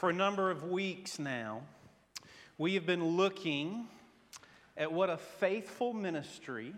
For 0.00 0.08
a 0.08 0.14
number 0.14 0.50
of 0.50 0.70
weeks 0.70 1.18
now, 1.18 1.60
we 2.56 2.72
have 2.72 2.86
been 2.86 3.18
looking 3.18 3.86
at 4.74 4.90
what 4.90 5.10
a 5.10 5.18
faithful 5.18 5.92
ministry, 5.92 6.72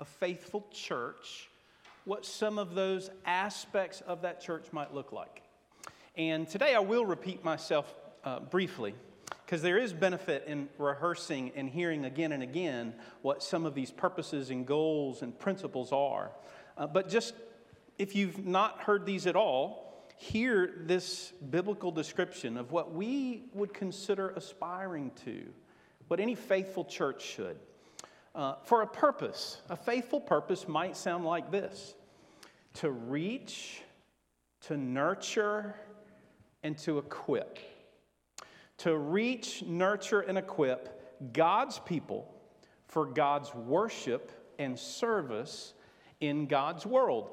a 0.00 0.04
faithful 0.04 0.66
church, 0.72 1.48
what 2.04 2.26
some 2.26 2.58
of 2.58 2.74
those 2.74 3.10
aspects 3.24 4.00
of 4.00 4.22
that 4.22 4.40
church 4.40 4.64
might 4.72 4.92
look 4.92 5.12
like. 5.12 5.44
And 6.16 6.48
today 6.48 6.74
I 6.74 6.80
will 6.80 7.06
repeat 7.06 7.44
myself 7.44 7.94
uh, 8.24 8.40
briefly 8.40 8.96
because 9.46 9.62
there 9.62 9.78
is 9.78 9.92
benefit 9.92 10.42
in 10.48 10.68
rehearsing 10.76 11.52
and 11.54 11.70
hearing 11.70 12.04
again 12.04 12.32
and 12.32 12.42
again 12.42 12.92
what 13.22 13.40
some 13.44 13.66
of 13.66 13.76
these 13.76 13.92
purposes 13.92 14.50
and 14.50 14.66
goals 14.66 15.22
and 15.22 15.38
principles 15.38 15.92
are. 15.92 16.32
Uh, 16.76 16.88
but 16.88 17.08
just 17.08 17.34
if 17.98 18.16
you've 18.16 18.44
not 18.44 18.80
heard 18.80 19.06
these 19.06 19.28
at 19.28 19.36
all, 19.36 19.83
hear 20.16 20.72
this 20.86 21.32
biblical 21.50 21.90
description 21.90 22.56
of 22.56 22.72
what 22.72 22.92
we 22.92 23.44
would 23.52 23.74
consider 23.74 24.30
aspiring 24.30 25.10
to, 25.24 25.44
what 26.08 26.20
any 26.20 26.34
faithful 26.34 26.84
church 26.84 27.22
should. 27.24 27.58
Uh, 28.34 28.56
for 28.64 28.82
a 28.82 28.86
purpose, 28.86 29.60
a 29.68 29.76
faithful 29.76 30.20
purpose 30.20 30.66
might 30.66 30.96
sound 30.96 31.24
like 31.24 31.50
this 31.50 31.94
to 32.74 32.90
reach, 32.90 33.82
to 34.62 34.76
nurture, 34.76 35.76
and 36.64 36.76
to 36.78 36.98
equip. 36.98 37.58
To 38.78 38.96
reach, 38.96 39.62
nurture, 39.62 40.20
and 40.20 40.36
equip 40.36 41.32
God's 41.32 41.78
people 41.78 42.34
for 42.88 43.06
God's 43.06 43.54
worship 43.54 44.32
and 44.58 44.78
service 44.78 45.74
in 46.20 46.46
God's 46.46 46.84
world. 46.84 47.30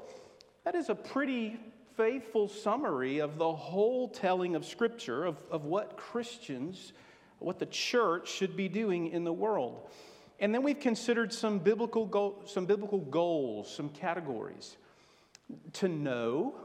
That 0.66 0.76
is 0.76 0.90
a 0.90 0.96
pretty 0.96 1.60
faithful 2.02 2.48
summary 2.48 3.20
of 3.20 3.38
the 3.38 3.54
whole 3.54 4.08
telling 4.08 4.56
of 4.56 4.66
Scripture 4.66 5.24
of, 5.24 5.38
of 5.52 5.66
what 5.66 5.98
Christians, 5.98 6.94
what 7.38 7.60
the 7.60 7.68
church 7.68 8.28
should 8.28 8.58
be 8.58 8.68
doing 8.68 9.10
in 9.10 9.24
the 9.24 9.32
world. 9.32 9.88
And 10.40 10.52
then 10.52 10.64
we've 10.64 10.80
considered 10.80 11.32
some 11.32 11.60
biblical, 11.60 12.08
goal, 12.08 12.42
some 12.48 12.66
biblical 12.66 12.98
goals, 12.98 13.72
some 13.72 13.90
categories 13.90 14.78
to 15.74 15.88
know, 15.88 16.56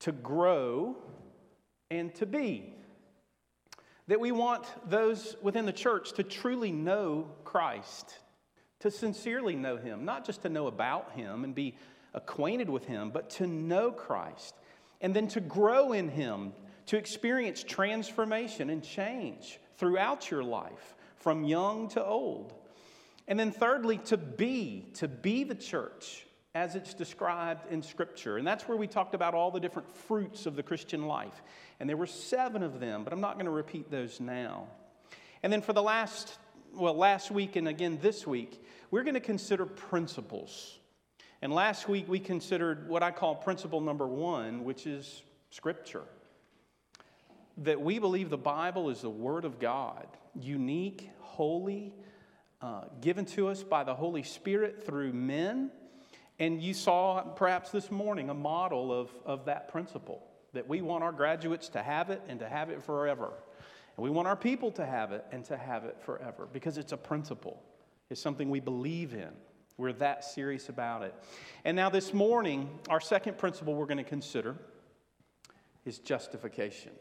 to 0.00 0.10
grow, 0.10 0.96
and 1.88 2.12
to 2.16 2.26
be. 2.26 2.74
That 4.08 4.18
we 4.18 4.32
want 4.32 4.66
those 4.90 5.36
within 5.40 5.64
the 5.64 5.72
church 5.72 6.14
to 6.14 6.24
truly 6.24 6.72
know 6.72 7.28
Christ, 7.44 8.18
to 8.80 8.90
sincerely 8.90 9.54
know 9.54 9.76
Him, 9.76 10.04
not 10.04 10.26
just 10.26 10.42
to 10.42 10.48
know 10.48 10.66
about 10.66 11.12
Him 11.12 11.44
and 11.44 11.54
be 11.54 11.76
acquainted 12.14 12.68
with 12.68 12.84
Him, 12.84 13.10
but 13.10 13.30
to 13.30 13.46
know 13.46 13.90
Christ 13.90 14.54
and 15.00 15.14
then 15.14 15.28
to 15.28 15.40
grow 15.40 15.92
in 15.92 16.08
Him, 16.08 16.52
to 16.86 16.96
experience 16.96 17.62
transformation 17.62 18.70
and 18.70 18.82
change 18.82 19.58
throughout 19.78 20.30
your 20.30 20.42
life, 20.42 20.94
from 21.16 21.44
young 21.44 21.88
to 21.90 22.04
old. 22.04 22.52
And 23.28 23.38
then, 23.38 23.52
thirdly, 23.52 23.98
to 24.06 24.16
be, 24.16 24.86
to 24.94 25.08
be 25.08 25.44
the 25.44 25.54
church 25.54 26.26
as 26.54 26.74
it's 26.74 26.94
described 26.94 27.70
in 27.70 27.82
Scripture. 27.82 28.36
And 28.36 28.46
that's 28.46 28.66
where 28.66 28.76
we 28.76 28.88
talked 28.88 29.14
about 29.14 29.34
all 29.34 29.50
the 29.50 29.60
different 29.60 29.88
fruits 29.88 30.46
of 30.46 30.56
the 30.56 30.62
Christian 30.62 31.06
life. 31.06 31.42
And 31.78 31.88
there 31.88 31.96
were 31.96 32.06
seven 32.06 32.62
of 32.62 32.80
them, 32.80 33.04
but 33.04 33.12
I'm 33.12 33.20
not 33.20 33.34
going 33.34 33.46
to 33.46 33.52
repeat 33.52 33.90
those 33.90 34.18
now. 34.18 34.66
And 35.42 35.52
then 35.52 35.62
for 35.62 35.72
the 35.72 35.82
last, 35.82 36.36
well, 36.74 36.94
last 36.94 37.30
week 37.30 37.54
and 37.54 37.68
again 37.68 37.98
this 38.02 38.26
week, 38.26 38.60
we're 38.90 39.04
going 39.04 39.14
to 39.14 39.20
consider 39.20 39.64
principles 39.64 40.79
and 41.42 41.52
last 41.52 41.88
week 41.88 42.06
we 42.08 42.18
considered 42.18 42.88
what 42.88 43.02
I 43.02 43.10
call 43.10 43.34
principle 43.34 43.80
number 43.80 44.06
one, 44.06 44.64
which 44.64 44.86
is 44.86 45.22
Scripture. 45.50 46.04
That 47.58 47.80
we 47.80 47.98
believe 47.98 48.30
the 48.30 48.38
Bible 48.38 48.90
is 48.90 49.00
the 49.00 49.10
Word 49.10 49.44
of 49.44 49.58
God, 49.58 50.06
unique, 50.38 51.10
holy, 51.20 51.94
uh, 52.60 52.82
given 53.00 53.24
to 53.24 53.48
us 53.48 53.62
by 53.62 53.84
the 53.84 53.94
Holy 53.94 54.22
Spirit 54.22 54.84
through 54.84 55.12
men. 55.12 55.70
And 56.38 56.62
you 56.62 56.74
saw 56.74 57.22
perhaps 57.22 57.70
this 57.70 57.90
morning 57.90 58.30
a 58.30 58.34
model 58.34 58.92
of, 58.92 59.10
of 59.24 59.46
that 59.46 59.68
principle 59.68 60.22
that 60.52 60.68
we 60.68 60.82
want 60.82 61.04
our 61.04 61.12
graduates 61.12 61.68
to 61.70 61.82
have 61.82 62.10
it 62.10 62.22
and 62.28 62.40
to 62.40 62.48
have 62.48 62.70
it 62.70 62.82
forever. 62.82 63.32
And 63.96 64.04
we 64.04 64.10
want 64.10 64.28
our 64.28 64.36
people 64.36 64.70
to 64.72 64.84
have 64.84 65.12
it 65.12 65.24
and 65.32 65.44
to 65.46 65.56
have 65.56 65.84
it 65.84 65.96
forever 66.00 66.48
because 66.52 66.76
it's 66.78 66.92
a 66.92 66.96
principle, 66.96 67.62
it's 68.10 68.20
something 68.20 68.50
we 68.50 68.60
believe 68.60 69.14
in. 69.14 69.30
We're 69.80 69.94
that 69.94 70.24
serious 70.24 70.68
about 70.68 71.02
it. 71.02 71.14
And 71.64 71.74
now, 71.74 71.88
this 71.88 72.12
morning, 72.12 72.68
our 72.90 73.00
second 73.00 73.38
principle 73.38 73.74
we're 73.74 73.86
going 73.86 73.96
to 73.96 74.04
consider 74.04 74.54
is 75.86 75.98
justification. 75.98 76.92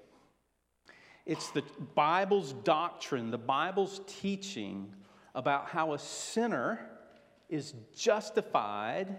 It's 1.25 1.51
the 1.51 1.63
Bible's 1.93 2.53
doctrine, 2.53 3.31
the 3.31 3.37
Bible's 3.37 3.99
teaching 4.07 4.93
about 5.35 5.67
how 5.67 5.91
a 5.91 5.99
sinner 5.99 6.79
is 7.49 7.73
justified 7.93 9.13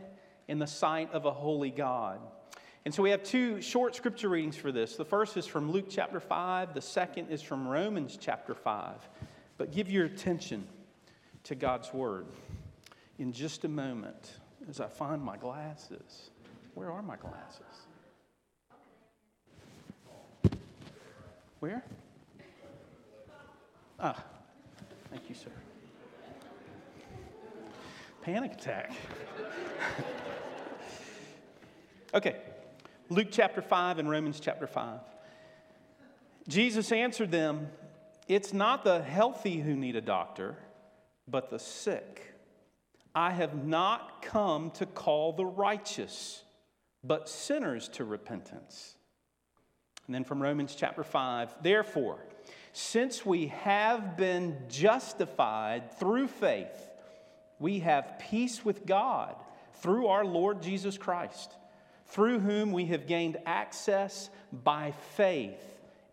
in 0.48 0.58
the 0.58 0.66
sight 0.66 1.12
of 1.12 1.26
a 1.26 1.30
holy 1.30 1.70
God. 1.70 2.18
And 2.86 2.94
so 2.94 3.02
we 3.02 3.10
have 3.10 3.22
two 3.22 3.60
short 3.60 3.94
scripture 3.94 4.30
readings 4.30 4.56
for 4.56 4.72
this. 4.72 4.96
The 4.96 5.04
first 5.04 5.36
is 5.36 5.46
from 5.46 5.70
Luke 5.70 5.88
chapter 5.90 6.18
5, 6.18 6.72
the 6.72 6.80
second 6.80 7.28
is 7.28 7.42
from 7.42 7.68
Romans 7.68 8.16
chapter 8.18 8.54
5. 8.54 9.06
But 9.58 9.70
give 9.70 9.90
your 9.90 10.06
attention 10.06 10.66
to 11.44 11.54
God's 11.54 11.92
word 11.92 12.24
in 13.20 13.32
just 13.32 13.66
a 13.66 13.68
moment 13.68 14.38
as 14.68 14.80
I 14.80 14.88
find 14.88 15.22
my 15.22 15.36
glasses. 15.36 16.30
Where 16.72 16.90
are 16.90 17.02
my 17.02 17.16
glasses? 17.16 17.60
Where? 21.58 21.84
Ah, 23.98 24.24
thank 25.10 25.28
you, 25.28 25.34
sir. 25.34 25.50
Panic 28.22 28.54
attack. 28.54 28.94
okay, 32.14 32.36
Luke 33.10 33.28
chapter 33.30 33.60
5 33.60 33.98
and 33.98 34.08
Romans 34.08 34.40
chapter 34.40 34.66
5. 34.66 34.98
Jesus 36.48 36.90
answered 36.90 37.30
them, 37.30 37.68
It's 38.28 38.54
not 38.54 38.82
the 38.82 39.02
healthy 39.02 39.60
who 39.60 39.76
need 39.76 39.94
a 39.94 40.00
doctor, 40.00 40.56
but 41.28 41.50
the 41.50 41.58
sick. 41.58 42.29
I 43.14 43.32
have 43.32 43.64
not 43.64 44.22
come 44.22 44.70
to 44.72 44.86
call 44.86 45.32
the 45.32 45.46
righteous, 45.46 46.42
but 47.02 47.28
sinners 47.28 47.88
to 47.90 48.04
repentance. 48.04 48.94
And 50.06 50.14
then 50.14 50.24
from 50.24 50.42
Romans 50.42 50.74
chapter 50.76 51.02
5, 51.02 51.62
therefore, 51.62 52.18
since 52.72 53.26
we 53.26 53.48
have 53.48 54.16
been 54.16 54.56
justified 54.68 55.98
through 55.98 56.28
faith, 56.28 56.90
we 57.58 57.80
have 57.80 58.18
peace 58.30 58.64
with 58.64 58.86
God 58.86 59.34
through 59.74 60.06
our 60.06 60.24
Lord 60.24 60.62
Jesus 60.62 60.96
Christ, 60.96 61.52
through 62.06 62.40
whom 62.40 62.72
we 62.72 62.86
have 62.86 63.06
gained 63.06 63.38
access 63.44 64.30
by 64.52 64.92
faith 65.16 65.62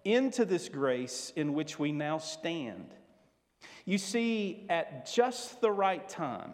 into 0.04 0.46
this 0.46 0.70
grace 0.70 1.32
in 1.36 1.54
which 1.54 1.78
we 1.78 1.92
now 1.92 2.18
stand. 2.18 2.94
You 3.86 3.98
see, 3.98 4.66
at 4.70 5.12
just 5.12 5.62
the 5.62 5.72
right 5.72 6.08
time, 6.08 6.54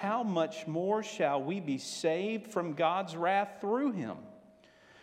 how 0.00 0.22
much 0.22 0.66
more 0.66 1.02
shall 1.02 1.42
we 1.42 1.58
be 1.58 1.78
saved 1.78 2.48
from 2.48 2.74
God's 2.74 3.16
wrath 3.16 3.58
through 3.60 3.92
him? 3.92 4.16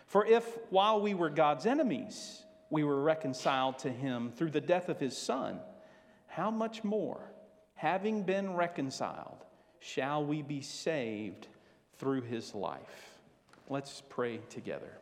For 0.06 0.24
if, 0.24 0.44
while 0.70 1.00
we 1.00 1.14
were 1.14 1.30
God's 1.30 1.66
enemies, 1.66 2.42
we 2.70 2.84
were 2.84 3.02
reconciled 3.02 3.78
to 3.80 3.90
him 3.90 4.30
through 4.30 4.50
the 4.50 4.60
death 4.60 4.88
of 4.88 5.00
his 5.00 5.16
Son, 5.16 5.58
how 6.28 6.50
much 6.50 6.84
more, 6.84 7.20
having 7.74 8.22
been 8.22 8.54
reconciled, 8.54 9.44
shall 9.80 10.24
we 10.24 10.42
be 10.42 10.60
saved 10.60 11.48
through 11.98 12.22
his 12.22 12.54
life? 12.54 13.18
Let's 13.68 14.02
pray 14.08 14.38
together. 14.48 14.92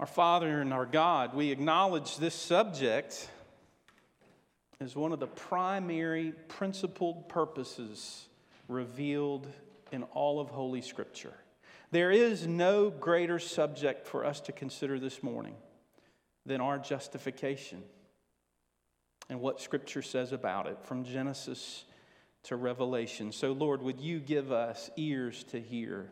Our 0.00 0.06
Father 0.06 0.60
and 0.60 0.72
our 0.72 0.86
God, 0.86 1.34
we 1.34 1.50
acknowledge 1.50 2.16
this 2.16 2.34
subject 2.34 3.30
is 4.80 4.94
one 4.94 5.12
of 5.12 5.20
the 5.20 5.26
primary 5.26 6.32
principled 6.48 7.28
purposes 7.28 8.28
revealed 8.68 9.46
in 9.92 10.02
all 10.04 10.40
of 10.40 10.48
Holy 10.48 10.82
Scripture. 10.82 11.32
There 11.90 12.10
is 12.10 12.46
no 12.46 12.90
greater 12.90 13.38
subject 13.38 14.06
for 14.06 14.24
us 14.24 14.40
to 14.42 14.52
consider 14.52 14.98
this 14.98 15.22
morning 15.22 15.54
than 16.44 16.60
our 16.60 16.78
justification 16.78 17.82
and 19.28 19.40
what 19.40 19.60
Scripture 19.60 20.02
says 20.02 20.32
about 20.32 20.66
it 20.66 20.78
from 20.82 21.04
Genesis 21.04 21.84
to 22.44 22.56
Revelation. 22.56 23.32
So, 23.32 23.52
Lord, 23.52 23.82
would 23.82 24.00
you 24.00 24.20
give 24.20 24.52
us 24.52 24.90
ears 24.96 25.44
to 25.44 25.60
hear? 25.60 26.10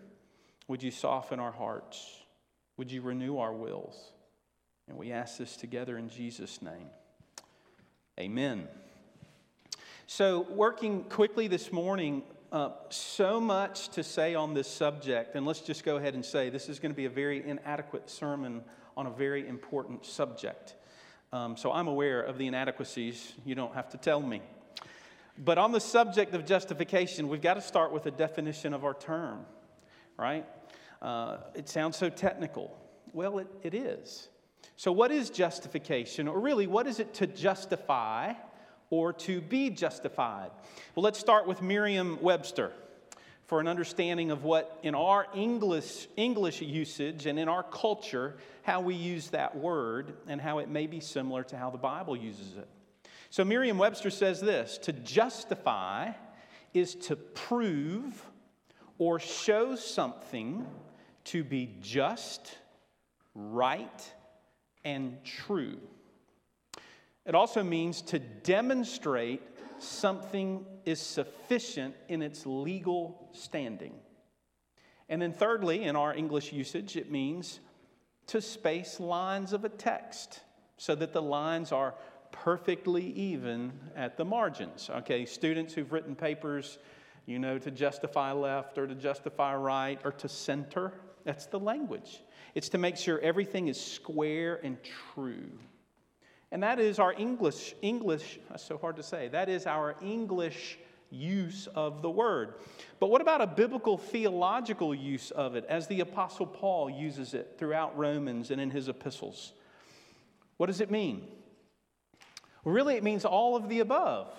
Would 0.69 0.83
you 0.83 0.91
soften 0.91 1.39
our 1.39 1.53
hearts? 1.53 2.23
Would 2.77 2.91
you 2.91 3.03
renew 3.03 3.39
our 3.39 3.53
wills? 3.53 4.13
And 4.89 4.97
we 4.97 5.13
ask 5.13 5.39
this 5.39 5.57
together 5.57 5.97
in 5.97 6.09
Jesus' 6.09 6.61
name. 6.61 6.89
Amen. 8.21 8.69
So, 10.07 10.47
working 10.49 11.03
quickly 11.03 11.49
this 11.49 11.73
morning, 11.73 12.23
uh, 12.53 12.71
so 12.89 13.41
much 13.41 13.89
to 13.89 14.05
say 14.05 14.37
on 14.37 14.55
this 14.55 14.69
subject, 14.69 15.35
and 15.35 15.45
let's 15.45 15.61
just 15.61 15.83
go 15.83 15.97
ahead 15.97 16.15
and 16.15 16.25
say 16.25 16.49
this 16.49 16.69
is 16.69 16.79
going 16.79 16.93
to 16.93 16.97
be 16.97 17.07
a 17.07 17.11
very 17.11 17.45
inadequate 17.45 18.09
sermon 18.09 18.63
on 18.97 19.09
a 19.09 19.11
very 19.11 19.49
important 19.49 20.07
subject. 20.07 20.77
Um, 21.33 21.57
so, 21.57 21.73
I'm 21.73 21.89
aware 21.89 22.21
of 22.21 22.39
the 22.39 22.47
inadequacies. 22.47 23.33
You 23.45 23.57
don't 23.57 23.75
have 23.75 23.89
to 23.89 23.97
tell 23.97 24.21
me. 24.21 24.43
But 25.37 25.59
on 25.59 25.73
the 25.73 25.81
subject 25.81 26.35
of 26.35 26.47
justification, 26.47 27.29
we've 27.29 27.43
got 27.43 27.55
to 27.55 27.61
start 27.61 27.91
with 27.91 28.07
a 28.07 28.13
definition 28.13 28.75
of 28.75 28.85
our 28.85 28.95
term, 28.95 29.45
right? 30.17 30.47
Uh, 31.03 31.39
it 31.57 31.69
sounds 31.69 31.97
so 31.97 32.09
technical. 32.11 32.79
Well, 33.13 33.41
it, 33.41 33.49
it 33.65 33.75
is. 33.75 34.29
So, 34.77 34.91
what 34.93 35.11
is 35.11 35.31
justification? 35.31 36.29
Or 36.29 36.41
really, 36.41 36.67
what 36.67 36.87
is 36.87 36.99
it 36.99 37.15
to 37.15 37.27
justify 37.27 38.33
or 38.91 39.13
to 39.13 39.41
be 39.41 39.71
justified? 39.71 40.51
Well, 40.95 41.05
let's 41.05 41.19
start 41.19 41.47
with 41.47 41.63
Merriam 41.63 42.21
Webster 42.21 42.73
for 43.47 43.61
an 43.61 43.69
understanding 43.69 44.31
of 44.31 44.43
what, 44.43 44.79
in 44.83 44.95
our 44.95 45.27
English, 45.35 46.09
English 46.17 46.61
usage 46.63 47.27
and 47.27 47.39
in 47.39 47.49
our 47.49 47.63
culture, 47.63 48.37
how 48.63 48.81
we 48.81 48.95
use 48.95 49.29
that 49.31 49.57
word 49.57 50.15
and 50.27 50.41
how 50.41 50.59
it 50.59 50.69
may 50.69 50.87
be 50.87 51.01
similar 51.01 51.45
to 51.45 51.57
how 51.57 51.71
the 51.71 51.79
Bible 51.79 52.17
uses 52.17 52.57
it. 52.57 52.69
So 53.31 53.45
Merriam 53.45 53.79
Webster 53.79 54.11
says 54.11 54.41
this 54.41 54.79
to 54.79 54.93
justify 54.93 56.13
is 56.73 56.95
to 56.95 57.17
prove 57.17 58.25
or 58.99 59.19
show 59.19 59.77
something 59.77 60.67
to 61.25 61.45
be 61.45 61.75
just, 61.81 62.57
right, 63.35 64.13
and 64.85 65.23
true. 65.25 65.79
It 67.27 67.35
also 67.35 67.63
means 67.63 68.03
to 68.03 68.19
demonstrate 68.19 69.43
something 69.79 70.65
is 70.85 71.01
sufficient 71.01 71.95
in 72.09 72.23
its 72.23 72.47
legal 72.47 73.29
standing. 73.33 73.95
And 75.09 75.21
then, 75.21 75.33
thirdly, 75.33 75.85
in 75.85 75.97
our 75.97 76.15
English 76.15 76.53
usage, 76.53 76.97
it 76.97 77.11
means 77.11 77.61
to 78.27 78.41
space 78.41 79.01
lines 79.01 79.53
of 79.53 79.65
a 79.65 79.69
text 79.69 80.41
so 80.77 80.95
that 80.95 81.13
the 81.13 81.23
lines 81.23 81.73
are 81.73 81.95
perfectly 82.33 83.07
even 83.13 83.73
at 83.95 84.17
the 84.17 84.25
margins. 84.25 84.91
Okay, 84.91 85.25
students 85.25 85.73
who've 85.73 85.93
written 85.93 86.17
papers, 86.17 86.79
you 87.27 87.39
know, 87.39 87.59
to 87.59 87.71
justify 87.71 88.33
left 88.33 88.77
or 88.77 88.87
to 88.87 88.95
justify 88.95 89.55
right 89.55 90.01
or 90.05 90.13
to 90.13 90.29
center, 90.29 90.93
that's 91.25 91.47
the 91.47 91.61
language. 91.61 92.21
It's 92.55 92.69
to 92.71 92.79
make 92.79 92.97
sure 92.97 93.19
everything 93.21 93.69
is 93.69 93.81
square 93.81 94.61
and 94.63 94.79
true. 95.15 95.51
And 96.53 96.63
that 96.63 96.79
is 96.79 96.99
our 97.01 97.13
English, 97.13 97.75
English, 97.83 98.39
that's 98.49 98.65
so 98.65 98.79
hard 98.79 98.97
to 98.97 99.03
say, 99.03 99.29
that 99.29 99.49
is 99.49 99.67
our 99.67 99.97
English 100.01 100.79
use 101.11 101.67
of 101.75 102.01
the 102.01 102.11
word. 102.11 102.55
But 103.01 103.11
what 103.11 103.21
about 103.21 103.41
a 103.41 103.47
biblical 103.47 103.99
theological 103.99 104.95
use 104.95 105.31
of 105.33 105.57
it 105.57 105.65
as 105.69 105.87
the 105.87 106.01
Apostle 106.01 106.47
Paul 106.47 106.91
uses 106.91 107.35
it 107.35 107.57
throughout 107.59 107.97
Romans 107.99 108.51
and 108.51 108.61
in 108.61 108.71
his 108.71 108.89
epistles? 108.89 109.53
What 110.57 110.67
does 110.67 110.81
it 110.81 110.91
mean? 110.91 111.27
Really, 112.65 112.95
it 112.95 113.03
means 113.03 113.25
all 113.25 113.57
of 113.57 113.69
the 113.69 113.81
above, 113.81 114.33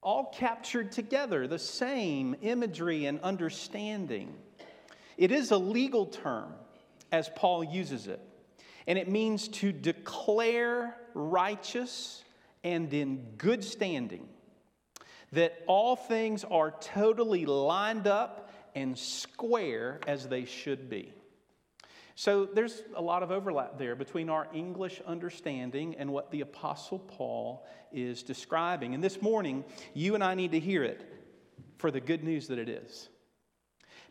all 0.00 0.32
captured 0.32 0.92
together, 0.92 1.46
the 1.46 1.58
same 1.58 2.36
imagery 2.42 3.06
and 3.06 3.20
understanding. 3.20 4.34
It 5.16 5.32
is 5.32 5.50
a 5.50 5.58
legal 5.58 6.06
term 6.06 6.54
as 7.12 7.30
Paul 7.34 7.64
uses 7.64 8.06
it, 8.06 8.20
and 8.86 8.98
it 8.98 9.08
means 9.08 9.48
to 9.48 9.72
declare 9.72 10.96
righteous 11.14 12.22
and 12.64 12.92
in 12.92 13.24
good 13.36 13.62
standing, 13.64 14.28
that 15.32 15.62
all 15.66 15.94
things 15.96 16.44
are 16.44 16.70
totally 16.80 17.46
lined 17.46 18.06
up 18.06 18.50
and 18.74 18.98
square 18.98 20.00
as 20.06 20.26
they 20.28 20.44
should 20.44 20.88
be. 20.88 21.12
So 22.14 22.46
there's 22.46 22.82
a 22.96 23.02
lot 23.02 23.22
of 23.22 23.30
overlap 23.30 23.78
there 23.78 23.94
between 23.94 24.28
our 24.28 24.48
English 24.52 25.00
understanding 25.06 25.94
and 25.98 26.10
what 26.10 26.32
the 26.32 26.40
Apostle 26.40 26.98
Paul 26.98 27.64
is 27.92 28.24
describing. 28.24 28.92
And 28.92 29.04
this 29.04 29.22
morning, 29.22 29.64
you 29.94 30.16
and 30.16 30.24
I 30.24 30.34
need 30.34 30.50
to 30.50 30.58
hear 30.58 30.82
it 30.82 31.06
for 31.78 31.92
the 31.92 32.00
good 32.00 32.24
news 32.24 32.48
that 32.48 32.58
it 32.58 32.68
is. 32.68 33.08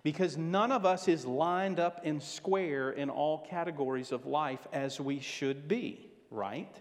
Because 0.07 0.37
none 0.37 0.71
of 0.71 0.85
us 0.85 1.09
is 1.09 1.25
lined 1.25 1.81
up 1.81 1.99
and 2.05 2.23
square 2.23 2.91
in 2.91 3.09
all 3.09 3.39
categories 3.39 4.13
of 4.13 4.25
life 4.25 4.65
as 4.71 5.01
we 5.01 5.19
should 5.19 5.67
be, 5.67 6.09
right? 6.31 6.73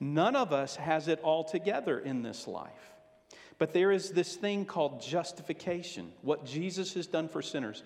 None 0.00 0.34
of 0.34 0.52
us 0.52 0.74
has 0.74 1.06
it 1.06 1.20
all 1.20 1.44
together 1.44 2.00
in 2.00 2.22
this 2.22 2.48
life. 2.48 2.96
But 3.58 3.72
there 3.72 3.92
is 3.92 4.10
this 4.10 4.34
thing 4.34 4.64
called 4.64 5.00
justification, 5.00 6.10
what 6.22 6.44
Jesus 6.44 6.94
has 6.94 7.06
done 7.06 7.28
for 7.28 7.40
sinners 7.40 7.84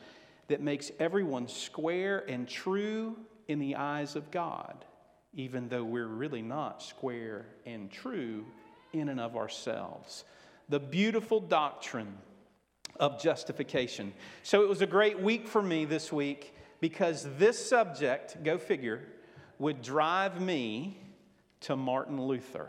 that 0.49 0.63
makes 0.63 0.91
everyone 0.99 1.47
square 1.47 2.25
and 2.27 2.49
true 2.49 3.19
in 3.49 3.59
the 3.59 3.77
eyes 3.77 4.17
of 4.17 4.31
God, 4.31 4.87
even 5.35 5.69
though 5.69 5.85
we're 5.85 6.07
really 6.07 6.41
not 6.41 6.83
square 6.83 7.45
and 7.67 7.91
true 7.91 8.47
in 8.95 9.11
and 9.11 9.21
of 9.21 9.37
ourselves. 9.37 10.25
The 10.71 10.81
beautiful 10.81 11.39
doctrine 11.39 12.17
of 13.01 13.21
justification. 13.21 14.13
So 14.45 14.63
it 14.63 14.69
was 14.69 14.83
a 14.83 14.87
great 14.87 15.19
week 15.19 15.49
for 15.49 15.63
me 15.63 15.87
this 15.87 16.13
week 16.13 16.55
because 16.81 17.27
this 17.39 17.59
subject, 17.69 18.45
go 18.45 18.59
figure, 18.59 19.01
would 19.59 19.83
drive 19.83 20.41
me 20.41 20.99
to 21.63 21.77
Martin 21.77 22.23
Luther. 22.23 22.69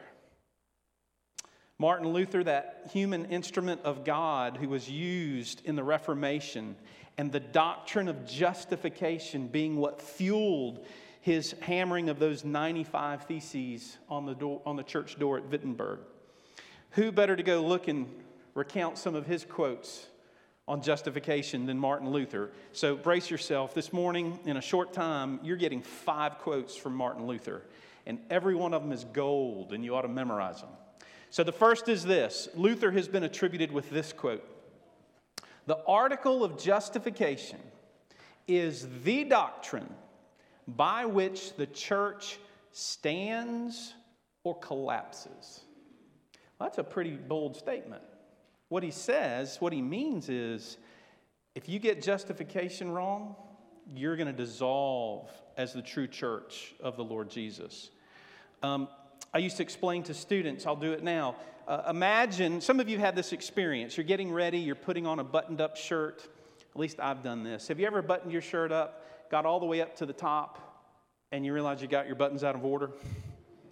Martin 1.77 2.07
Luther, 2.07 2.43
that 2.43 2.89
human 2.93 3.25
instrument 3.25 3.81
of 3.83 4.05
God 4.05 4.57
who 4.57 4.69
was 4.69 4.89
used 4.89 5.65
in 5.65 5.75
the 5.75 5.83
Reformation 5.83 6.75
and 7.17 7.31
the 7.31 7.39
doctrine 7.39 8.07
of 8.07 8.25
justification 8.25 9.47
being 9.47 9.77
what 9.77 10.01
fueled 10.01 10.85
his 11.21 11.55
hammering 11.61 12.09
of 12.09 12.19
those 12.19 12.45
95 12.45 13.23
theses 13.23 13.97
on 14.09 14.25
the, 14.25 14.33
door, 14.33 14.61
on 14.65 14.75
the 14.75 14.83
church 14.83 15.19
door 15.19 15.37
at 15.37 15.49
Wittenberg. 15.49 15.99
Who 16.91 17.11
better 17.11 17.35
to 17.35 17.43
go 17.43 17.61
look 17.63 17.87
and 17.87 18.07
recount 18.53 18.97
some 18.97 19.15
of 19.15 19.25
his 19.25 19.45
quotes 19.45 20.07
on 20.71 20.81
justification 20.81 21.65
than 21.65 21.77
Martin 21.77 22.09
Luther? 22.11 22.49
So 22.71 22.95
brace 22.95 23.29
yourself. 23.29 23.73
This 23.73 23.91
morning, 23.91 24.39
in 24.45 24.55
a 24.55 24.61
short 24.61 24.93
time, 24.93 25.41
you're 25.43 25.57
getting 25.57 25.81
five 25.81 26.37
quotes 26.37 26.77
from 26.77 26.95
Martin 26.95 27.27
Luther, 27.27 27.63
and 28.05 28.19
every 28.29 28.55
one 28.55 28.73
of 28.73 28.81
them 28.81 28.93
is 28.93 29.03
gold, 29.03 29.73
and 29.73 29.83
you 29.83 29.93
ought 29.93 30.03
to 30.03 30.07
memorize 30.07 30.61
them. 30.61 30.69
So 31.29 31.43
the 31.43 31.51
first 31.51 31.89
is 31.89 32.05
this 32.05 32.47
Luther 32.55 32.89
has 32.91 33.09
been 33.09 33.23
attributed 33.23 33.73
with 33.73 33.89
this 33.89 34.13
quote 34.13 34.47
the 35.65 35.77
article 35.85 36.41
of 36.41 36.57
justification 36.57 37.59
is 38.47 38.87
the 39.03 39.25
doctrine 39.25 39.93
by 40.69 41.05
which 41.05 41.53
the 41.57 41.67
church 41.67 42.39
stands 42.71 43.93
or 44.45 44.57
collapses. 44.57 45.65
Well, 46.57 46.69
that's 46.69 46.77
a 46.77 46.83
pretty 46.83 47.17
bold 47.17 47.57
statement. 47.57 48.03
What 48.71 48.83
he 48.83 48.91
says, 48.91 49.57
what 49.59 49.73
he 49.73 49.81
means 49.81 50.29
is 50.29 50.77
if 51.55 51.67
you 51.67 51.77
get 51.77 52.01
justification 52.01 52.89
wrong, 52.89 53.35
you're 53.93 54.15
going 54.15 54.27
to 54.27 54.33
dissolve 54.33 55.29
as 55.57 55.73
the 55.73 55.81
true 55.81 56.07
church 56.07 56.73
of 56.79 56.95
the 56.95 57.03
Lord 57.03 57.29
Jesus. 57.29 57.89
Um, 58.63 58.87
I 59.33 59.39
used 59.39 59.57
to 59.57 59.63
explain 59.63 60.03
to 60.03 60.13
students, 60.13 60.65
I'll 60.65 60.77
do 60.77 60.93
it 60.93 61.03
now. 61.03 61.35
Uh, 61.67 61.83
imagine, 61.89 62.61
some 62.61 62.79
of 62.79 62.87
you 62.87 62.97
had 62.97 63.13
this 63.13 63.33
experience. 63.33 63.97
You're 63.97 64.05
getting 64.05 64.31
ready, 64.31 64.59
you're 64.59 64.75
putting 64.75 65.05
on 65.05 65.19
a 65.19 65.23
buttoned 65.25 65.59
up 65.59 65.75
shirt. 65.75 66.21
At 66.73 66.79
least 66.79 66.97
I've 67.01 67.21
done 67.21 67.43
this. 67.43 67.67
Have 67.67 67.77
you 67.77 67.87
ever 67.87 68.01
buttoned 68.01 68.31
your 68.31 68.41
shirt 68.41 68.71
up, 68.71 69.29
got 69.29 69.45
all 69.45 69.59
the 69.59 69.65
way 69.65 69.81
up 69.81 69.97
to 69.97 70.05
the 70.05 70.13
top, 70.13 70.87
and 71.33 71.45
you 71.45 71.53
realize 71.53 71.81
you 71.81 71.89
got 71.89 72.07
your 72.07 72.15
buttons 72.15 72.41
out 72.41 72.55
of 72.55 72.63
order? 72.63 72.91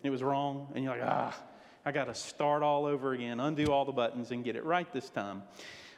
It 0.04 0.10
was 0.10 0.22
wrong, 0.22 0.68
and 0.76 0.84
you're 0.84 0.98
like, 0.98 1.08
ah, 1.08 1.42
I 1.86 1.92
got 1.92 2.06
to 2.06 2.16
start 2.16 2.64
all 2.64 2.86
over 2.86 3.14
again, 3.14 3.40
undo 3.40 3.72
all 3.72 3.86
the 3.86 3.92
buttons, 3.92 4.32
and 4.32 4.44
get 4.44 4.56
it 4.56 4.66
right 4.66 4.92
this 4.92 5.10
time. 5.10 5.44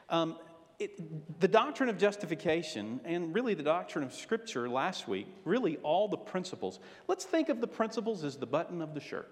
Um, 0.09 0.35
it, 0.79 1.39
the 1.39 1.47
doctrine 1.47 1.89
of 1.89 1.97
justification 1.97 3.01
and 3.05 3.35
really 3.35 3.53
the 3.53 3.63
doctrine 3.63 4.03
of 4.03 4.13
Scripture 4.13 4.67
last 4.69 5.07
week, 5.07 5.27
really 5.45 5.77
all 5.77 6.07
the 6.07 6.17
principles. 6.17 6.79
Let's 7.07 7.25
think 7.25 7.49
of 7.49 7.61
the 7.61 7.67
principles 7.67 8.23
as 8.23 8.37
the 8.37 8.47
button 8.47 8.81
of 8.81 8.93
the 8.93 8.99
shirt. 8.99 9.29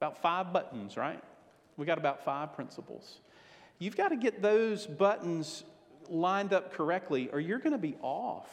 About 0.00 0.22
five 0.22 0.52
buttons, 0.52 0.96
right? 0.96 1.22
We 1.76 1.84
got 1.84 1.98
about 1.98 2.24
five 2.24 2.54
principles. 2.54 3.18
You've 3.78 3.96
got 3.96 4.08
to 4.08 4.16
get 4.16 4.40
those 4.42 4.86
buttons 4.86 5.64
lined 6.08 6.52
up 6.52 6.72
correctly, 6.72 7.28
or 7.32 7.40
you're 7.40 7.58
going 7.58 7.72
to 7.72 7.78
be 7.78 7.96
off, 8.00 8.48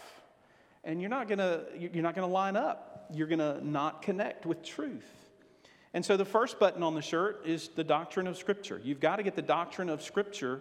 and 0.83 1.00
you're 1.00 1.09
not 1.09 1.27
going 1.27 1.39
to 1.39 1.65
you're 1.77 2.03
not 2.03 2.15
going 2.15 2.27
to 2.27 2.33
line 2.33 2.57
up. 2.57 3.07
you're 3.13 3.27
going 3.27 3.39
to 3.39 3.65
not 3.65 4.01
connect 4.01 4.45
with 4.45 4.63
truth. 4.63 5.25
And 5.95 6.03
so 6.03 6.17
the 6.17 6.25
first 6.25 6.59
button 6.59 6.83
on 6.83 6.93
the 6.93 7.01
shirt 7.01 7.43
is 7.45 7.69
the 7.69 7.83
doctrine 7.83 8.27
of 8.27 8.35
Scripture. 8.35 8.81
You've 8.83 8.99
got 8.99 9.15
to 9.15 9.23
get 9.23 9.37
the 9.37 9.41
doctrine 9.41 9.87
of 9.87 10.01
Scripture 10.01 10.59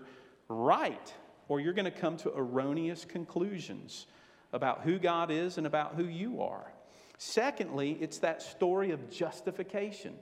right, 0.49 1.13
or 1.49 1.59
you're 1.59 1.73
going 1.73 1.87
to 1.87 1.91
come 1.91 2.17
to 2.19 2.33
erroneous 2.37 3.05
conclusions 3.05 4.07
about 4.53 4.83
who 4.83 4.97
God 4.97 5.33
is 5.33 5.59
and 5.59 5.67
about 5.67 5.97
who 5.97 6.05
you 6.05 6.41
are. 6.41 6.73
Secondly, 7.19 7.99
it's 8.01 8.19
that 8.19 8.43
story 8.43 8.93
of 8.93 9.11
justification. 9.11 10.15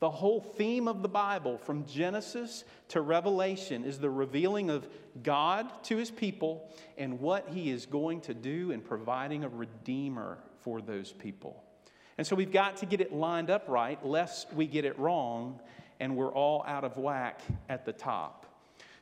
The 0.00 0.08
whole 0.08 0.40
theme 0.40 0.88
of 0.88 1.02
the 1.02 1.08
Bible, 1.08 1.58
from 1.58 1.84
Genesis 1.84 2.64
to 2.88 3.02
Revelation, 3.02 3.84
is 3.84 3.98
the 3.98 4.08
revealing 4.08 4.70
of 4.70 4.88
God 5.22 5.70
to 5.84 5.98
his 5.98 6.10
people 6.10 6.70
and 6.96 7.20
what 7.20 7.50
he 7.50 7.70
is 7.70 7.84
going 7.84 8.22
to 8.22 8.32
do 8.32 8.70
in 8.70 8.80
providing 8.80 9.44
a 9.44 9.48
redeemer 9.50 10.38
for 10.60 10.80
those 10.80 11.12
people. 11.12 11.62
And 12.16 12.26
so 12.26 12.36
we've 12.36 12.52
got 12.52 12.76
to 12.78 12.86
get 12.86 13.00
it 13.00 13.12
lined 13.12 13.50
up 13.50 13.68
right, 13.68 14.04
lest 14.04 14.52
we 14.52 14.66
get 14.66 14.84
it 14.84 14.98
wrong 14.98 15.60
and 16.00 16.16
we're 16.16 16.32
all 16.32 16.64
out 16.66 16.84
of 16.84 16.96
whack 16.96 17.40
at 17.68 17.84
the 17.84 17.92
top. 17.92 18.46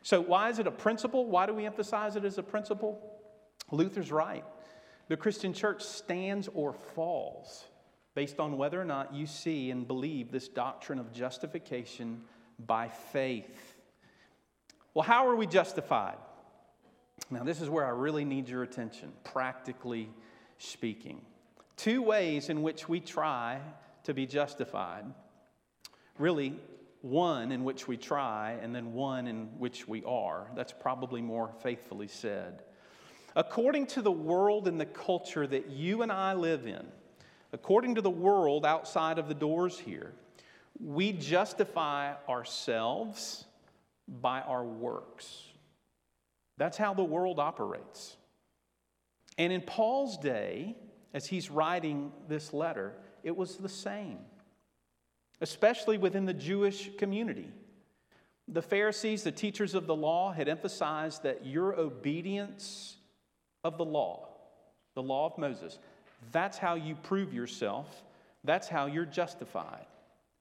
So, 0.03 0.21
why 0.21 0.51
is 0.51 0.59
it 0.59 0.67
a 0.67 0.71
principle? 0.71 1.27
Why 1.27 1.47
do 1.47 1.55
we 1.55 1.65
emphasize 1.65 2.17
it 2.17 2.25
as 2.25 2.39
a 2.39 2.43
principle? 2.43 3.01
Luther's 3.71 4.11
right. 4.11 4.45
The 5.09 5.17
Christian 5.17 5.53
church 5.53 5.83
stands 5.83 6.49
or 6.55 6.73
falls 6.73 7.65
based 8.15 8.41
on 8.41 8.57
whether 8.57 8.81
or 8.81 8.85
not 8.85 9.15
you 9.15 9.27
see 9.27 9.71
and 9.71 9.87
believe 9.87 10.31
this 10.31 10.49
doctrine 10.49 10.99
of 10.99 11.13
justification 11.13 12.21
by 12.67 12.89
faith. 12.89 13.77
Well, 14.95 15.05
how 15.05 15.27
are 15.29 15.37
we 15.37 15.47
justified? 15.47 16.19
Now, 17.31 17.45
this 17.45 17.61
is 17.61 17.71
where 17.71 17.87
I 17.87 17.91
really 17.91 18.25
need 18.25 18.49
your 18.49 18.63
attention, 18.63 19.13
practically 19.25 20.11
speaking. 20.59 21.23
Two 21.77 22.03
ways 22.03 22.49
in 22.49 22.63
which 22.63 22.89
we 22.89 23.01
try 23.01 23.61
to 24.05 24.15
be 24.15 24.27
justified. 24.27 25.05
Really, 26.19 26.59
one 27.01 27.51
in 27.53 27.65
which 27.65 27.89
we 27.89 27.97
try, 27.97 28.59
and 28.63 28.75
then 28.75 28.93
one 28.93 29.27
in 29.27 29.47
which 29.59 29.89
we 29.89 30.05
are. 30.05 30.51
That's 30.55 30.73
probably 30.73 31.21
more 31.21 31.51
faithfully 31.63 32.09
said. 32.09 32.63
According 33.35 33.87
to 33.89 34.03
the 34.03 34.13
world 34.13 34.69
and 34.69 34.81
the 34.81 34.87
culture 34.87 35.47
that 35.47 35.71
you 35.71 36.03
and 36.03 36.13
I 36.13 36.35
live 36.35 36.67
in, 36.67 36.87
according 37.53 37.97
to 37.97 38.03
the 38.03 38.11
world 38.11 38.65
outside 38.67 39.19
of 39.19 39.27
the 39.29 39.35
doors 39.35 39.79
here, 39.79 40.13
we 40.79 41.13
justify 41.13 42.15
ourselves 42.29 43.45
by 44.07 44.41
our 44.43 44.65
works. 44.65 45.43
That's 46.59 46.77
how 46.77 46.95
the 46.95 47.05
world 47.05 47.39
operates. 47.39 48.17
And 49.39 49.53
in 49.53 49.63
Paul's 49.63 50.19
day, 50.19 50.77
as 51.15 51.27
he's 51.27 51.51
writing 51.51 52.13
this 52.29 52.53
letter, 52.53 52.93
it 53.23 53.37
was 53.37 53.57
the 53.57 53.69
same, 53.69 54.19
especially 55.41 55.99
within 55.99 56.25
the 56.25 56.35
Jewish 56.35 56.91
community. 56.97 57.51
The 58.49 58.63
Pharisees, 58.63 59.23
the 59.23 59.33
teachers 59.33 59.75
of 59.75 59.87
the 59.87 59.95
law, 59.95 60.33
had 60.33 60.49
emphasized 60.49 61.23
that 61.23 61.47
your 61.47 61.79
obedience 61.79 62.97
of 63.63 63.79
the 63.79 63.85
law, 63.85 64.29
the 64.95 65.03
law 65.03 65.27
of 65.27 65.39
Moses, 65.39 65.79
that's 66.33 66.59
how 66.59 66.75
you 66.75 66.95
prove 66.95 67.33
yourself. 67.33 68.03
That's 68.45 68.69
how 68.69 68.87
you're 68.87 69.05
justified. 69.05 69.87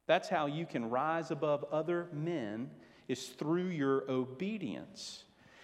That's 0.08 0.28
how 0.28 0.48
you 0.48 0.66
can 0.66 0.90
rise 0.90 1.32
above 1.32 1.66
other 1.72 2.08
men, 2.12 2.72
is 3.08 3.28
through 3.28 3.68
your 3.68 4.10
obedience. 4.10 5.24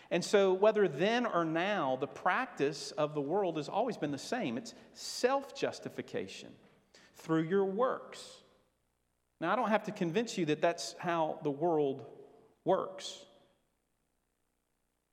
And 0.09 0.23
so, 0.23 0.53
whether 0.53 0.87
then 0.87 1.25
or 1.25 1.43
now, 1.43 1.97
the 1.99 2.07
practice 2.07 2.91
of 2.91 3.13
the 3.13 3.21
world 3.21 3.57
has 3.57 3.67
always 3.67 3.97
been 3.97 4.11
the 4.11 4.17
same 4.17 4.57
it's 4.57 4.73
self 4.93 5.55
justification 5.55 6.49
through 7.15 7.43
your 7.43 7.65
works. 7.65 8.23
Now, 9.41 9.51
I 9.51 9.55
don't 9.55 9.69
have 9.69 9.83
to 9.83 9.91
convince 9.91 10.37
you 10.37 10.45
that 10.45 10.61
that's 10.61 10.95
how 10.97 11.39
the 11.43 11.51
world 11.51 12.05
works. 12.63 13.25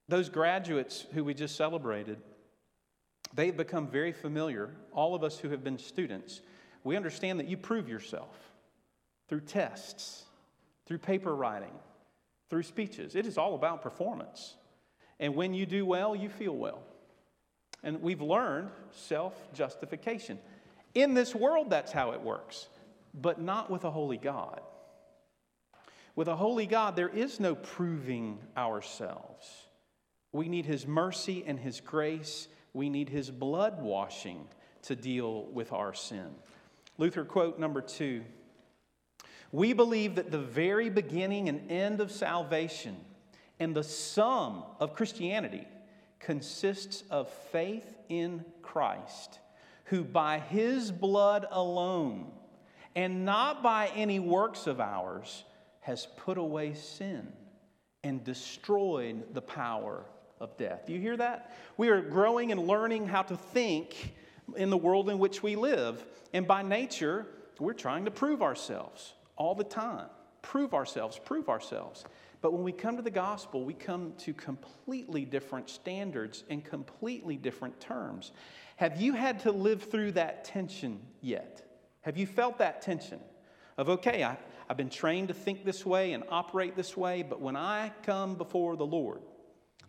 Those 0.08 0.28
graduates 0.28 1.06
who 1.12 1.24
we 1.24 1.34
just 1.34 1.56
celebrated, 1.56 2.18
they've 3.34 3.56
become 3.56 3.88
very 3.88 4.12
familiar. 4.12 4.70
All 4.92 5.14
of 5.14 5.24
us 5.24 5.38
who 5.38 5.50
have 5.50 5.64
been 5.64 5.78
students, 5.78 6.40
we 6.84 6.96
understand 6.96 7.40
that 7.40 7.48
you 7.48 7.56
prove 7.56 7.88
yourself 7.88 8.36
through 9.28 9.40
tests, 9.40 10.24
through 10.86 10.98
paper 10.98 11.34
writing, 11.34 11.72
through 12.48 12.62
speeches. 12.62 13.16
It 13.16 13.26
is 13.26 13.38
all 13.38 13.54
about 13.54 13.82
performance. 13.82 14.56
And 15.20 15.34
when 15.34 15.54
you 15.54 15.66
do 15.66 15.86
well, 15.86 16.14
you 16.14 16.28
feel 16.28 16.54
well. 16.54 16.82
And 17.82 18.02
we've 18.02 18.22
learned 18.22 18.70
self 18.92 19.34
justification. 19.52 20.38
In 20.94 21.14
this 21.14 21.34
world, 21.34 21.70
that's 21.70 21.92
how 21.92 22.12
it 22.12 22.22
works, 22.22 22.68
but 23.12 23.40
not 23.40 23.70
with 23.70 23.84
a 23.84 23.90
holy 23.90 24.16
God. 24.16 24.60
With 26.16 26.28
a 26.28 26.36
holy 26.36 26.66
God, 26.66 26.94
there 26.94 27.08
is 27.08 27.40
no 27.40 27.54
proving 27.54 28.38
ourselves. 28.56 29.66
We 30.32 30.48
need 30.48 30.66
His 30.66 30.86
mercy 30.86 31.44
and 31.46 31.58
His 31.58 31.80
grace 31.80 32.48
we 32.74 32.90
need 32.90 33.08
his 33.08 33.30
blood 33.30 33.80
washing 33.80 34.46
to 34.82 34.96
deal 34.96 35.44
with 35.46 35.72
our 35.72 35.94
sin. 35.94 36.26
Luther 36.98 37.24
quote 37.24 37.58
number 37.58 37.80
two 37.80 38.24
We 39.52 39.72
believe 39.72 40.16
that 40.16 40.30
the 40.30 40.38
very 40.38 40.90
beginning 40.90 41.48
and 41.48 41.70
end 41.70 42.00
of 42.00 42.10
salvation 42.12 42.96
and 43.60 43.74
the 43.74 43.84
sum 43.84 44.64
of 44.80 44.94
Christianity 44.94 45.66
consists 46.20 47.04
of 47.10 47.28
faith 47.52 47.94
in 48.08 48.44
Christ, 48.62 49.38
who 49.84 50.04
by 50.04 50.38
his 50.38 50.90
blood 50.90 51.46
alone, 51.50 52.30
and 52.96 53.24
not 53.24 53.62
by 53.62 53.88
any 53.94 54.18
works 54.18 54.66
of 54.66 54.80
ours, 54.80 55.44
has 55.80 56.06
put 56.16 56.38
away 56.38 56.74
sin 56.74 57.32
and 58.02 58.24
destroyed 58.24 59.34
the 59.34 59.42
power 59.42 60.04
of 60.40 60.56
death. 60.56 60.86
Do 60.86 60.92
you 60.92 61.00
hear 61.00 61.16
that? 61.16 61.56
We 61.76 61.88
are 61.88 62.00
growing 62.00 62.52
and 62.52 62.66
learning 62.66 63.06
how 63.06 63.22
to 63.22 63.36
think 63.36 64.14
in 64.56 64.70
the 64.70 64.76
world 64.76 65.08
in 65.10 65.18
which 65.18 65.42
we 65.42 65.56
live. 65.56 66.04
And 66.32 66.46
by 66.46 66.62
nature, 66.62 67.26
we're 67.58 67.72
trying 67.72 68.04
to 68.04 68.10
prove 68.10 68.42
ourselves 68.42 69.14
all 69.36 69.54
the 69.54 69.64
time. 69.64 70.06
Prove 70.42 70.74
ourselves, 70.74 71.18
prove 71.24 71.48
ourselves. 71.48 72.04
But 72.44 72.52
when 72.52 72.62
we 72.62 72.72
come 72.72 72.98
to 72.98 73.02
the 73.02 73.10
gospel, 73.10 73.64
we 73.64 73.72
come 73.72 74.12
to 74.18 74.34
completely 74.34 75.24
different 75.24 75.70
standards 75.70 76.44
and 76.50 76.62
completely 76.62 77.38
different 77.38 77.80
terms. 77.80 78.32
Have 78.76 79.00
you 79.00 79.14
had 79.14 79.40
to 79.40 79.50
live 79.50 79.84
through 79.84 80.12
that 80.12 80.44
tension 80.44 81.00
yet? 81.22 81.66
Have 82.02 82.18
you 82.18 82.26
felt 82.26 82.58
that 82.58 82.82
tension 82.82 83.18
of, 83.78 83.88
okay, 83.88 84.22
I, 84.22 84.36
I've 84.68 84.76
been 84.76 84.90
trained 84.90 85.28
to 85.28 85.34
think 85.34 85.64
this 85.64 85.86
way 85.86 86.12
and 86.12 86.22
operate 86.28 86.76
this 86.76 86.98
way, 86.98 87.22
but 87.22 87.40
when 87.40 87.56
I 87.56 87.92
come 88.02 88.34
before 88.34 88.76
the 88.76 88.84
Lord, 88.84 89.22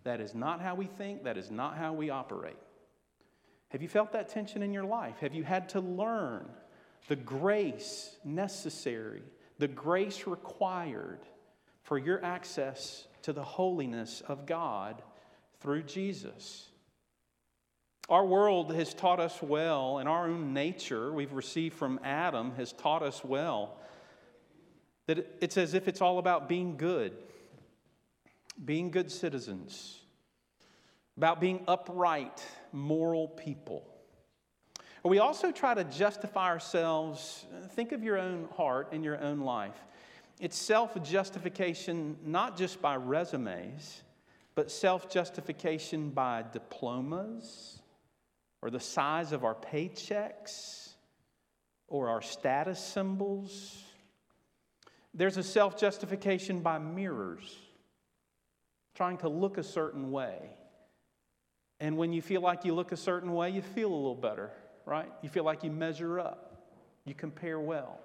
that 0.06 0.22
is 0.22 0.34
not 0.34 0.62
how 0.62 0.76
we 0.76 0.86
think, 0.86 1.26
that 1.26 1.38
is 1.38 1.52
not 1.52 1.76
how 1.76 1.92
we 1.92 2.10
operate. 2.10 2.56
Have 3.68 3.82
you 3.82 3.90
felt 3.90 4.14
that 4.14 4.30
tension 4.30 4.64
in 4.64 4.72
your 4.72 4.86
life? 4.86 5.18
Have 5.20 5.34
you 5.34 5.44
had 5.44 5.68
to 5.70 5.82
learn 5.82 6.48
the 7.10 7.18
grace 7.18 8.16
necessary, 8.24 9.24
the 9.60 9.68
grace 9.68 10.26
required 10.26 11.20
for 11.86 11.98
your 11.98 12.24
access 12.24 13.08
to 13.22 13.32
the 13.34 13.42
holiness 13.44 14.22
of 14.28 14.46
God 14.46 15.02
through 15.62 15.84
Jesus? 15.84 16.68
Our 18.10 18.26
world 18.26 18.76
has 18.76 18.94
taught 18.94 19.20
us 19.20 19.42
well, 19.42 19.98
and 19.98 20.08
our 20.08 20.28
own 20.28 20.54
nature 20.54 21.12
we've 21.12 21.34
received 21.34 21.76
from 21.76 22.00
Adam 22.04 22.52
has 22.58 22.74
taught 22.74 23.02
us 23.02 23.24
well 23.24 23.78
that 25.08 25.38
it's 25.40 25.58
as 25.58 25.74
if 25.74 25.88
it's 25.88 26.02
all 26.02 26.20
about 26.20 26.50
being 26.50 26.78
good 26.78 27.14
being 28.64 28.92
good 28.92 29.12
citizens, 29.12 30.00
about 31.18 31.42
being 31.42 31.64
upright, 31.68 32.44
moral 32.72 33.28
people. 33.28 33.86
We 35.04 35.20
also 35.20 35.52
try 35.52 35.76
to 35.76 35.84
justify 35.84 36.48
ourselves. 36.48 37.46
Think 37.72 37.92
of 37.92 38.04
your 38.04 38.18
own 38.18 38.48
heart 38.56 38.90
and 38.92 39.04
your 39.04 39.22
own 39.22 39.42
life. 39.42 39.78
It's 40.40 40.58
self 40.58 41.02
justification 41.04 42.18
not 42.26 42.58
just 42.58 42.82
by 42.82 42.96
resumes, 42.96 44.04
but 44.54 44.70
self 44.70 45.10
justification 45.10 46.10
by 46.10 46.44
diplomas 46.52 47.80
or 48.62 48.70
the 48.70 48.80
size 48.80 49.32
of 49.32 49.44
our 49.44 49.56
paychecks 49.56 50.90
or 51.88 52.10
our 52.10 52.22
status 52.22 52.80
symbols. 52.80 53.84
There's 55.14 55.38
a 55.38 55.44
self 55.44 55.80
justification 55.80 56.60
by 56.62 56.80
mirrors 56.80 57.58
trying 58.96 59.18
to 59.18 59.30
look 59.30 59.58
a 59.58 59.64
certain 59.64 60.12
way. 60.12 60.38
And 61.80 61.98
when 61.98 62.14
you 62.14 62.22
feel 62.22 62.42
like 62.42 62.64
you 62.64 62.74
look 62.74 62.92
a 62.92 62.98
certain 62.98 63.34
way, 63.34 63.50
you 63.50 63.62
feel 63.62 63.90
a 63.90 63.96
little 63.96 64.16
better, 64.16 64.52
right? 64.86 65.12
You 65.22 65.30
feel 65.30 65.44
like 65.44 65.64
you 65.64 65.72
measure 65.72 66.20
up, 66.20 66.66
you 67.04 67.14
compare 67.14 67.60
well. 67.60 68.00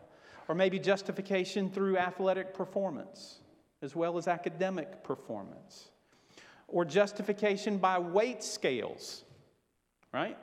Or 0.49 0.55
maybe 0.55 0.79
justification 0.79 1.71
through 1.71 1.97
athletic 1.97 2.55
performance 2.55 3.41
as 3.83 3.97
well 3.97 4.19
as 4.19 4.29
academic 4.29 5.03
performance. 5.03 5.89
Or 6.69 6.85
justification 6.85 7.79
by 7.79 7.99
weight 7.99 8.45
scales, 8.45 9.25
right? 10.13 10.37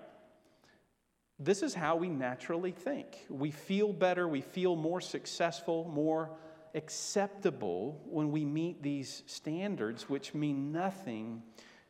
this 1.39 1.61
is 1.61 1.73
how 1.73 1.95
we 1.95 2.09
naturally 2.09 2.71
think. 2.71 3.25
We 3.29 3.51
feel 3.51 3.93
better, 3.93 4.27
we 4.27 4.41
feel 4.41 4.75
more 4.75 5.01
successful, 5.01 5.89
more 5.93 6.31
acceptable 6.73 8.01
when 8.05 8.31
we 8.31 8.43
meet 8.43 8.81
these 8.81 9.23
standards, 9.27 10.09
which 10.09 10.33
mean 10.33 10.71
nothing 10.71 11.43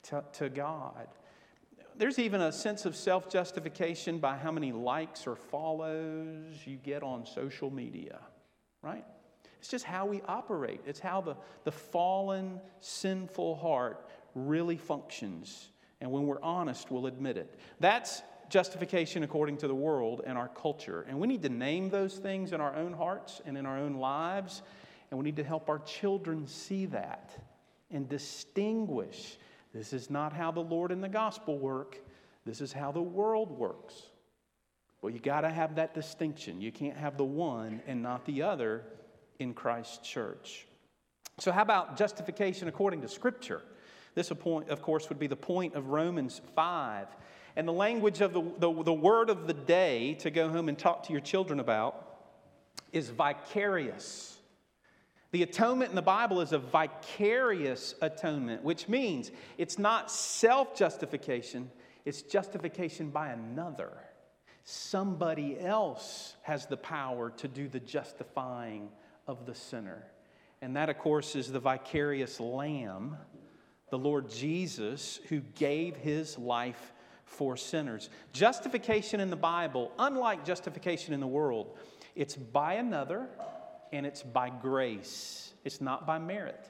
to, 0.04 0.24
to 0.34 0.50
God. 0.50 1.08
There's 1.98 2.20
even 2.20 2.42
a 2.42 2.52
sense 2.52 2.86
of 2.86 2.96
self 2.96 3.30
justification 3.30 4.20
by 4.20 4.38
how 4.38 4.52
many 4.52 4.72
likes 4.72 5.26
or 5.26 5.36
follows 5.36 6.56
you 6.66 6.78
get 6.78 7.02
on 7.04 7.26
social 7.26 7.72
media, 7.72 8.20
right? 8.82 9.04
It's 9.60 9.70
just 9.70 9.86
how 9.86 10.06
we 10.06 10.22
operate. 10.28 10.82
It's 10.86 11.00
how 11.00 11.22
the, 11.22 11.36
the 11.64 11.72
fallen, 11.72 12.62
sinful 12.80 13.56
heart 13.56 14.08
really 14.36 14.78
functions. 14.78 15.70
And 16.00 16.12
when 16.12 16.28
we're 16.28 16.42
honest, 16.44 16.92
we'll 16.92 17.08
admit 17.08 17.38
it. 17.38 17.60
That's 17.80 18.22
justification 18.50 19.24
according 19.24 19.58
to 19.58 19.68
the 19.68 19.76
world 19.76 20.22
and 20.26 20.38
our 20.38 20.48
culture. 20.48 21.06
And 21.10 21.20
we 21.20 21.28
need 21.28 21.42
to 21.42 21.50
name 21.50 21.90
those 21.90 22.16
things 22.16 22.54
in 22.54 22.62
our 22.62 22.76
own 22.76 22.94
hearts 22.94 23.42
and 23.46 23.58
in 23.58 23.66
our 23.66 23.78
own 23.78 23.96
lives. 23.96 24.62
And 25.10 25.18
we 25.18 25.24
need 25.24 25.38
to 25.38 25.44
help 25.44 25.70
our 25.70 25.80
children 25.80 26.48
see 26.48 26.86
that 26.88 27.32
and 27.90 28.08
distinguish 28.08 29.38
this 29.78 29.94
is 29.94 30.10
not 30.10 30.34
how 30.34 30.52
the 30.52 30.60
Lord 30.60 30.92
and 30.92 31.04
the 31.04 31.10
gospel 31.10 31.60
work, 31.60 32.00
this 32.46 32.62
is 32.62 32.74
how 32.74 32.92
the 32.92 33.02
world 33.02 33.52
works. 33.52 33.94
Well, 35.02 35.14
you 35.14 35.20
got 35.20 35.42
to 35.42 35.50
have 35.50 35.76
that 35.76 35.94
distinction. 35.94 36.60
You 36.60 36.72
can't 36.72 36.98
have 36.98 37.16
the 37.16 37.26
one 37.26 37.82
and 37.86 38.02
not 38.02 38.26
the 38.26 38.42
other 38.42 38.84
in 39.38 39.54
Christ's 39.54 40.00
church. 40.00 40.66
So, 41.38 41.52
how 41.52 41.62
about 41.62 41.96
justification 41.96 42.68
according 42.68 43.02
to 43.02 43.08
Scripture? 43.08 43.62
This, 44.16 44.32
of 44.32 44.82
course, 44.82 45.10
would 45.10 45.20
be 45.20 45.28
the 45.28 45.36
point 45.36 45.76
of 45.76 45.90
Romans 45.90 46.42
5. 46.56 47.08
And 47.56 47.68
the 47.68 47.74
language 47.74 48.22
of 48.22 48.34
the, 48.34 48.42
the, 48.42 48.84
the 48.84 48.94
word 48.94 49.30
of 49.30 49.46
the 49.46 49.54
day 49.54 50.16
to 50.16 50.32
go 50.32 50.50
home 50.50 50.70
and 50.70 50.78
talk 50.78 51.04
to 51.04 51.12
your 51.12 51.22
children 51.22 51.60
about 51.60 52.04
is 52.92 53.10
vicarious. 53.10 54.37
The 55.32 55.44
atonement 55.44 55.90
in 55.90 55.96
the 55.96 56.02
Bible 56.02 56.42
is 56.42 56.54
a 56.54 56.58
vicarious 56.58 57.96
atonement, 58.02 58.64
which 58.64 58.88
means 58.88 59.32
it's 59.58 59.78
not 59.78 60.10
self 60.10 60.76
justification, 60.76 61.70
it's 62.06 62.22
justification 62.22 63.10
by 63.10 63.30
another. 63.30 63.92
Somebody 64.64 65.60
else 65.60 66.36
has 66.44 66.66
the 66.66 66.78
power 66.78 67.30
to 67.38 67.48
do 67.48 67.68
the 67.68 67.80
justifying 67.80 68.90
of 69.26 69.46
the 69.46 69.56
sinner. 69.56 70.04
And 70.62 70.76
that, 70.76 70.90
of 70.90 70.98
course, 70.98 71.36
is 71.36 71.52
the 71.52 71.60
vicarious 71.60 72.40
lamb, 72.40 73.18
the 73.90 73.98
Lord 73.98 74.30
Jesus, 74.30 75.20
who 75.30 75.40
gave 75.56 75.96
his 75.96 76.38
life 76.38 76.92
for 77.26 77.56
sinners. 77.56 78.10
Justification 78.34 79.20
in 79.20 79.30
the 79.30 79.36
Bible, 79.36 79.92
unlike 80.00 80.46
justification 80.46 81.14
in 81.14 81.20
the 81.20 81.28
world, 81.28 81.78
it's 82.16 82.36
by 82.36 82.76
another 82.76 83.28
and 83.92 84.06
it's 84.06 84.24
by 84.24 84.50
grace. 84.50 85.54
It's 85.64 85.82
not 85.82 86.06
by 86.06 86.20
merit. 86.20 86.70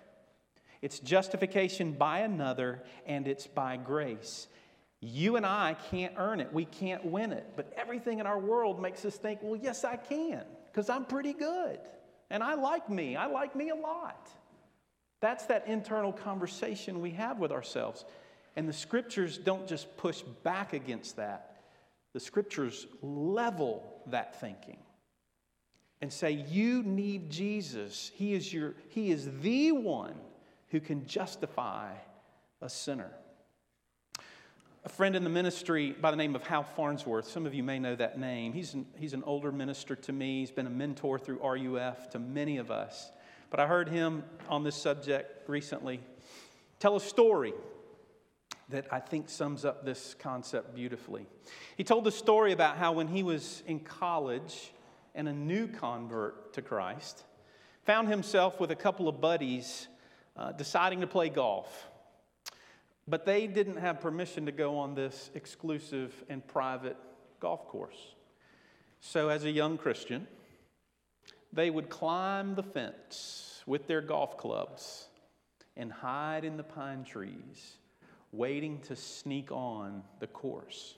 It's 0.81 1.00
justification 1.00 1.93
by 1.93 2.19
another 2.19 2.83
and 3.05 3.27
it's 3.27 3.47
by 3.47 3.77
grace. 3.77 4.47
You 5.00 5.36
and 5.36 5.45
I 5.45 5.75
can't 5.91 6.13
earn 6.17 6.39
it. 6.39 6.51
We 6.51 6.65
can't 6.65 7.05
win 7.05 7.31
it. 7.31 7.45
But 7.55 7.74
everything 7.77 8.19
in 8.19 8.25
our 8.25 8.39
world 8.39 8.81
makes 8.81 9.05
us 9.05 9.15
think, 9.15 9.39
well, 9.41 9.59
yes, 9.62 9.83
I 9.83 9.95
can, 9.95 10.43
because 10.67 10.89
I'm 10.89 11.05
pretty 11.05 11.33
good. 11.33 11.79
And 12.29 12.43
I 12.43 12.55
like 12.55 12.89
me. 12.89 13.15
I 13.15 13.27
like 13.27 13.55
me 13.55 13.69
a 13.69 13.75
lot. 13.75 14.29
That's 15.19 15.45
that 15.45 15.67
internal 15.67 16.13
conversation 16.13 17.01
we 17.01 17.12
have 17.12 17.39
with 17.39 17.51
ourselves. 17.51 18.05
And 18.55 18.67
the 18.67 18.74
scriptures 18.74 19.38
don't 19.38 19.67
just 19.67 19.95
push 19.97 20.21
back 20.43 20.74
against 20.74 21.17
that, 21.17 21.62
the 22.13 22.19
scriptures 22.19 22.88
level 23.01 24.01
that 24.07 24.39
thinking 24.39 24.77
and 26.01 26.11
say, 26.11 26.31
You 26.31 26.83
need 26.83 27.29
Jesus. 27.29 28.12
He 28.15 28.33
is, 28.33 28.51
your, 28.53 28.75
he 28.89 29.12
is 29.12 29.29
the 29.41 29.71
one 29.71 30.15
who 30.69 30.79
can 30.79 31.05
justify 31.07 31.93
a 32.62 32.69
sinner. 32.69 33.12
A 34.86 34.89
friend 34.89 35.15
in 35.15 35.23
the 35.23 35.29
ministry 35.29 35.91
by 35.91 36.12
the 36.12 36.17
name 36.17 36.36
of 36.36 36.43
Hal 36.43 36.63
Farnsworth, 36.63 37.27
some 37.27 37.45
of 37.45 37.53
you 37.53 37.62
may 37.62 37.77
know 37.77 37.95
that 37.95 38.17
name. 38.17 38.53
He's 38.53 38.73
an, 38.73 38.86
he's 38.97 39.13
an 39.13 39.23
older 39.25 39.51
minister 39.51 39.95
to 39.95 40.13
me. 40.13 40.39
He's 40.39 40.51
been 40.51 40.67
a 40.67 40.69
mentor 40.69 41.19
through 41.19 41.39
RUF 41.43 42.10
to 42.12 42.19
many 42.19 42.57
of 42.57 42.71
us. 42.71 43.12
But 43.49 43.60
I 43.60 43.67
heard 43.67 43.89
him 43.89 44.23
on 44.47 44.63
this 44.63 44.75
subject 44.75 45.49
recently 45.49 45.99
tell 46.79 46.95
a 46.95 47.01
story 47.01 47.53
that 48.69 48.88
I 48.91 48.99
think 48.99 49.29
sums 49.29 49.63
up 49.65 49.86
this 49.86 50.15
concept 50.19 50.75
beautifully. 50.75 51.25
He 51.77 51.83
told 51.83 52.03
the 52.03 52.12
story 52.12 52.51
about 52.51 52.77
how 52.77 52.91
when 52.91 53.07
he 53.07 53.23
was 53.23 53.63
in 53.65 53.79
college 53.79 54.71
and 55.17 55.27
a 55.27 55.34
new 55.34 55.67
convert 55.67 56.53
to 56.53 56.62
Christ, 56.62 57.23
found 57.84 58.08
himself 58.08 58.60
with 58.60 58.69
a 58.69 58.75
couple 58.75 59.10
of 59.10 59.19
buddies 59.19 59.88
uh, 60.38 60.51
deciding 60.51 61.01
to 61.01 61.08
play 61.08 61.27
golf. 61.27 61.89
But 63.08 63.25
they 63.25 63.47
didn't 63.47 63.77
have 63.77 63.99
permission 63.99 64.45
to 64.45 64.51
go 64.51 64.77
on 64.77 64.93
this 64.93 65.32
exclusive 65.34 66.13
and 66.30 66.45
private 66.45 66.97
golf 67.39 67.67
course. 67.67 67.97
So, 68.99 69.30
as 69.30 69.43
a 69.43 69.51
young 69.51 69.77
Christian, 69.77 70.27
they 71.51 71.69
would 71.69 71.89
climb 71.89 72.53
the 72.53 72.63
fence 72.63 73.63
with 73.65 73.88
their 73.88 74.01
golf 74.01 74.38
clubs 74.38 75.08
and 75.75 75.91
hide 75.91 76.45
in 76.45 76.58
the 76.58 76.63
pine 76.63 77.03
trees 77.03 77.77
waiting 78.32 78.80
to 78.82 78.95
sneak 78.95 79.51
on 79.51 80.03
the 80.19 80.27
course. 80.27 80.95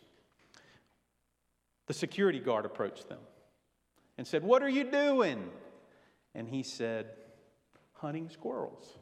The 1.88 1.94
security 1.94 2.40
guard 2.40 2.66
approached 2.66 3.08
them 3.08 3.20
and 4.20 4.28
said, 4.28 4.44
What 4.44 4.62
are 4.62 4.70
you 4.70 4.84
doing? 4.84 5.50
And 6.36 6.46
he 6.46 6.62
said, 6.62 7.08
Hunting 7.94 8.30
squirrels. 8.30 8.98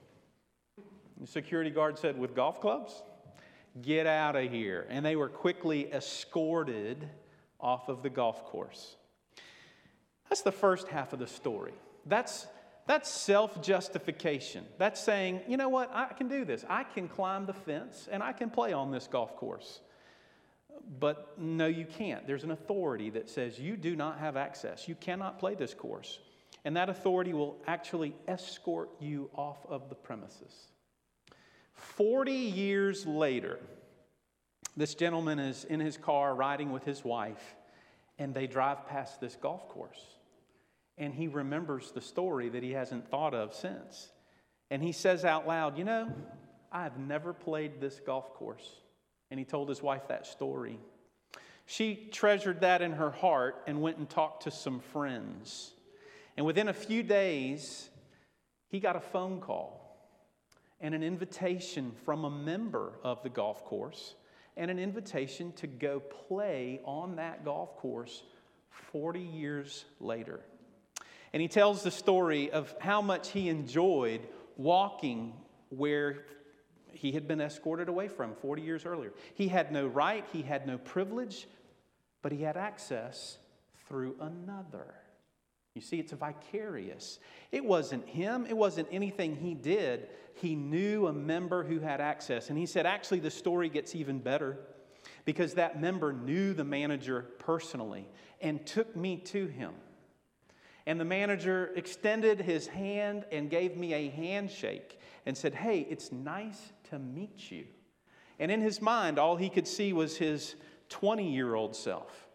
The 1.20 1.26
security 1.26 1.72
guard 1.72 1.98
said, 1.98 2.20
With 2.20 2.36
golf 2.36 2.62
clubs? 2.62 3.02
Get 3.82 4.06
out 4.06 4.36
of 4.36 4.52
here. 4.52 4.86
And 4.90 5.04
they 5.04 5.16
were 5.16 5.28
quickly 5.28 5.92
escorted 5.92 7.10
off 7.60 7.90
of 7.90 8.04
the 8.04 8.12
golf 8.12 8.46
course. 8.46 8.96
That's 10.30 10.44
the 10.44 10.52
first 10.52 10.88
half 10.88 11.14
of 11.14 11.20
the 11.20 11.28
story. 11.28 11.74
That's 12.06 12.46
that's 12.86 13.10
self 13.10 13.60
justification. 13.64 14.66
That's 14.78 15.02
saying, 15.02 15.42
you 15.48 15.58
know 15.58 15.70
what, 15.70 15.90
I 15.96 16.14
can 16.14 16.28
do 16.28 16.46
this. 16.46 16.64
I 16.70 16.84
can 16.84 17.08
climb 17.08 17.48
the 17.48 17.54
fence 17.54 18.08
and 18.10 18.22
I 18.22 18.34
can 18.34 18.52
play 18.52 18.72
on 18.72 18.92
this 18.92 19.08
golf 19.08 19.36
course. 19.36 19.82
But 21.00 21.38
no, 21.38 21.68
you 21.68 21.86
can't. 21.86 22.26
There's 22.26 22.44
an 22.44 22.52
authority 22.52 23.10
that 23.12 23.30
says 23.30 23.60
you 23.60 23.78
do 23.78 23.96
not 23.96 24.20
have 24.20 24.38
access. 24.38 24.88
You 24.88 24.96
cannot 24.96 25.40
play 25.40 25.56
this 25.56 25.74
course. 25.74 26.20
And 26.66 26.76
that 26.76 26.90
authority 26.90 27.34
will 27.34 27.58
actually 27.68 28.16
escort 28.28 28.90
you 29.00 29.30
off 29.36 29.66
of 29.68 29.90
the 29.90 29.96
premises. 29.96 30.54
40 31.74 32.32
years 32.32 33.06
later, 33.06 33.60
this 34.76 34.96
gentleman 34.96 35.40
is 35.40 35.64
in 35.66 35.80
his 35.80 35.98
car 35.98 36.36
riding 36.36 36.72
with 36.72 36.84
his 36.84 37.04
wife, 37.04 37.56
and 38.20 38.34
they 38.34 38.48
drive 38.48 38.88
past 38.88 39.22
this 39.22 39.36
golf 39.36 39.70
course 39.70 40.18
and 40.98 41.14
he 41.14 41.28
remembers 41.28 41.92
the 41.92 42.02
story 42.02 42.50
that 42.50 42.64
he 42.64 42.72
hasn't 42.72 43.10
thought 43.10 43.34
of 43.34 43.54
since. 43.54 44.10
And 44.72 44.82
he 44.82 44.92
says 44.92 45.24
out 45.24 45.48
loud, 45.48 45.78
You 45.78 45.84
know, 45.84 46.12
I've 46.72 46.98
never 46.98 47.34
played 47.34 47.80
this 47.80 48.00
golf 48.00 48.34
course. 48.34 48.68
And 49.30 49.40
he 49.40 49.46
told 49.46 49.70
his 49.70 49.82
wife 49.82 50.08
that 50.08 50.26
story. 50.26 50.80
She 51.66 52.08
treasured 52.12 52.62
that 52.62 52.82
in 52.82 52.94
her 52.94 53.12
heart 53.12 53.64
and 53.68 53.82
went 53.82 53.98
and 53.98 54.10
talked 54.10 54.44
to 54.44 54.52
some 54.52 54.80
friends. 54.80 55.72
And 56.38 56.46
within 56.46 56.70
a 56.70 56.74
few 56.74 57.04
days, 57.04 57.90
he 58.70 58.80
got 58.80 58.96
a 58.96 59.02
phone 59.02 59.42
call 59.42 59.84
and 60.80 60.94
an 60.94 61.04
invitation 61.04 61.92
from 62.06 62.24
a 62.24 62.30
member 62.30 62.94
of 63.04 63.22
the 63.24 63.30
golf 63.30 63.66
course 63.66 64.16
and 64.56 64.72
an 64.72 64.80
invitation 64.80 65.52
to 65.54 65.68
go 65.68 66.00
play 66.00 66.80
on 66.86 67.16
that 67.18 67.44
golf 67.44 67.76
course 67.78 68.24
40 68.92 69.20
years 69.20 69.86
later. 70.00 70.40
And 71.34 71.42
he 71.42 71.48
tells 71.48 71.84
the 71.84 71.92
story 71.92 72.50
of 72.52 72.74
how 72.80 73.02
much 73.02 73.32
he 73.32 73.50
enjoyed 73.50 74.28
walking 74.56 75.34
where 75.70 76.26
he 76.98 77.12
had 77.12 77.28
been 77.28 77.40
escorted 77.40 77.90
away 77.90 78.08
from 78.08 78.34
40 78.36 78.62
years 78.62 78.86
earlier. 78.86 79.14
He 79.36 79.48
had 79.48 79.72
no 79.72 79.88
right, 79.88 80.26
he 80.34 80.42
had 80.42 80.68
no 80.68 80.78
privilege, 80.78 81.48
but 82.22 82.32
he 82.32 82.42
had 82.42 82.58
access 82.58 83.38
through 83.88 84.16
another. 84.20 84.94
You 85.74 85.82
see, 85.82 86.00
it's 86.00 86.12
vicarious. 86.12 87.20
It 87.52 87.64
wasn't 87.64 88.08
him, 88.08 88.48
it 88.48 88.58
wasn't 88.58 88.88
anything 88.92 89.36
he 89.36 89.54
did. 89.54 90.10
He 90.34 90.56
knew 90.56 91.08
a 91.08 91.14
member 91.14 91.64
who 91.64 91.80
had 91.80 92.02
access. 92.02 92.50
And 92.50 92.58
he 92.58 92.66
said, 92.66 92.86
actually, 92.86 93.20
the 93.20 93.32
story 93.32 93.70
gets 93.70 93.94
even 93.96 94.20
better 94.20 94.58
because 95.24 95.54
that 95.54 95.80
member 95.80 96.12
knew 96.12 96.54
the 96.54 96.64
manager 96.64 97.28
personally 97.40 98.08
and 98.42 98.66
took 98.66 98.96
me 98.96 99.18
to 99.18 99.48
him. 99.48 99.74
And 100.88 101.00
the 101.00 101.06
manager 101.06 101.72
extended 101.76 102.40
his 102.40 102.66
hand 102.66 103.26
and 103.32 103.50
gave 103.50 103.76
me 103.78 103.94
a 103.94 104.10
handshake 104.10 105.00
and 105.26 105.38
said, 105.38 105.54
Hey, 105.54 105.86
it's 105.90 106.12
nice 106.12 106.72
to 106.90 107.00
meet 107.00 107.52
you. 107.52 107.66
And 108.40 108.52
in 108.52 108.62
his 108.62 108.82
mind, 108.82 109.18
all 109.18 109.36
he 109.36 109.50
could 109.50 109.68
see 109.68 109.94
was 109.94 110.18
his 110.18 110.56
20 110.90 111.32
year 111.32 111.56
old 111.56 111.76
self. 111.76 112.28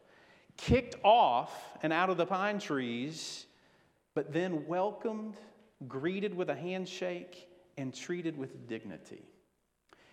kicked 0.56 0.96
off 1.02 1.78
and 1.82 1.92
out 1.92 2.10
of 2.10 2.16
the 2.16 2.26
pine 2.26 2.58
trees, 2.58 3.46
but 4.14 4.32
then 4.32 4.66
welcomed, 4.66 5.36
greeted 5.88 6.34
with 6.34 6.50
a 6.50 6.54
handshake, 6.54 7.48
and 7.78 7.94
treated 7.94 8.36
with 8.36 8.68
dignity. 8.68 9.22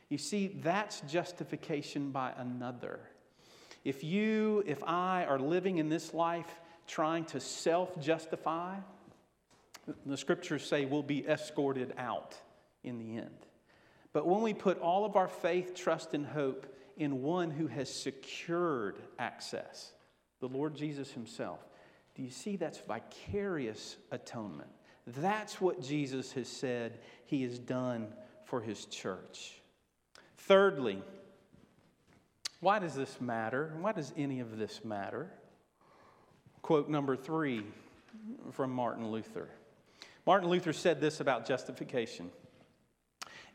You 0.10 0.17
see, 0.17 0.60
that's 0.63 1.02
justification 1.02 2.12
by 2.12 2.32
another. 2.38 2.99
If 3.84 4.04
you, 4.04 4.63
if 4.65 4.84
I 4.84 5.25
are 5.25 5.39
living 5.39 5.78
in 5.78 5.89
this 5.89 6.13
life 6.13 6.60
trying 6.88 7.25
to 7.25 7.39
self 7.39 7.99
justify, 7.99 8.78
the 10.06 10.17
scriptures 10.17 10.65
say 10.65 10.86
we'll 10.86 11.04
be 11.04 11.28
escorted 11.28 11.93
out 11.97 12.36
in 12.84 12.97
the 12.97 13.17
end. 13.17 13.45
But 14.19 14.27
when 14.27 14.41
we 14.41 14.53
put 14.53 14.82
all 14.82 15.05
of 15.05 15.15
our 15.15 15.29
faith, 15.29 15.73
trust, 15.73 16.13
and 16.13 16.25
hope 16.25 16.67
in 16.97 17.21
one 17.21 17.51
who 17.51 17.67
has 17.67 17.89
secured 17.89 18.99
access, 19.17 19.93
the 20.41 20.49
Lord 20.49 20.75
Jesus 20.75 21.10
Himself, 21.10 21.65
do 22.15 22.23
you 22.23 22.29
see 22.29 22.58
that's 22.58 22.79
vicarious 22.79 23.95
atonement? 24.12 24.67
That's 25.08 25.62
what 25.62 25.82
Jesus 25.82 26.34
has 26.34 26.49
said 26.49 26.99
He 27.27 27.43
has 27.43 27.60
done 27.60 28.10
for 28.43 28.60
His 28.60 28.84
church. 28.88 29.62
Thirdly, 30.36 31.01
why 32.60 32.79
does 32.79 32.95
this 32.95 33.21
matter? 33.21 33.73
Why 33.79 33.93
does 33.93 34.12
any 34.17 34.41
of 34.41 34.58
this 34.58 34.84
matter? 34.84 35.32
Quote 36.62 36.89
number 36.89 37.15
three 37.15 37.63
from 38.51 38.73
Martin 38.73 39.08
Luther. 39.12 39.47
Martin 40.25 40.49
Luther 40.49 40.73
said 40.73 40.99
this 40.99 41.21
about 41.21 41.47
justification 41.47 42.29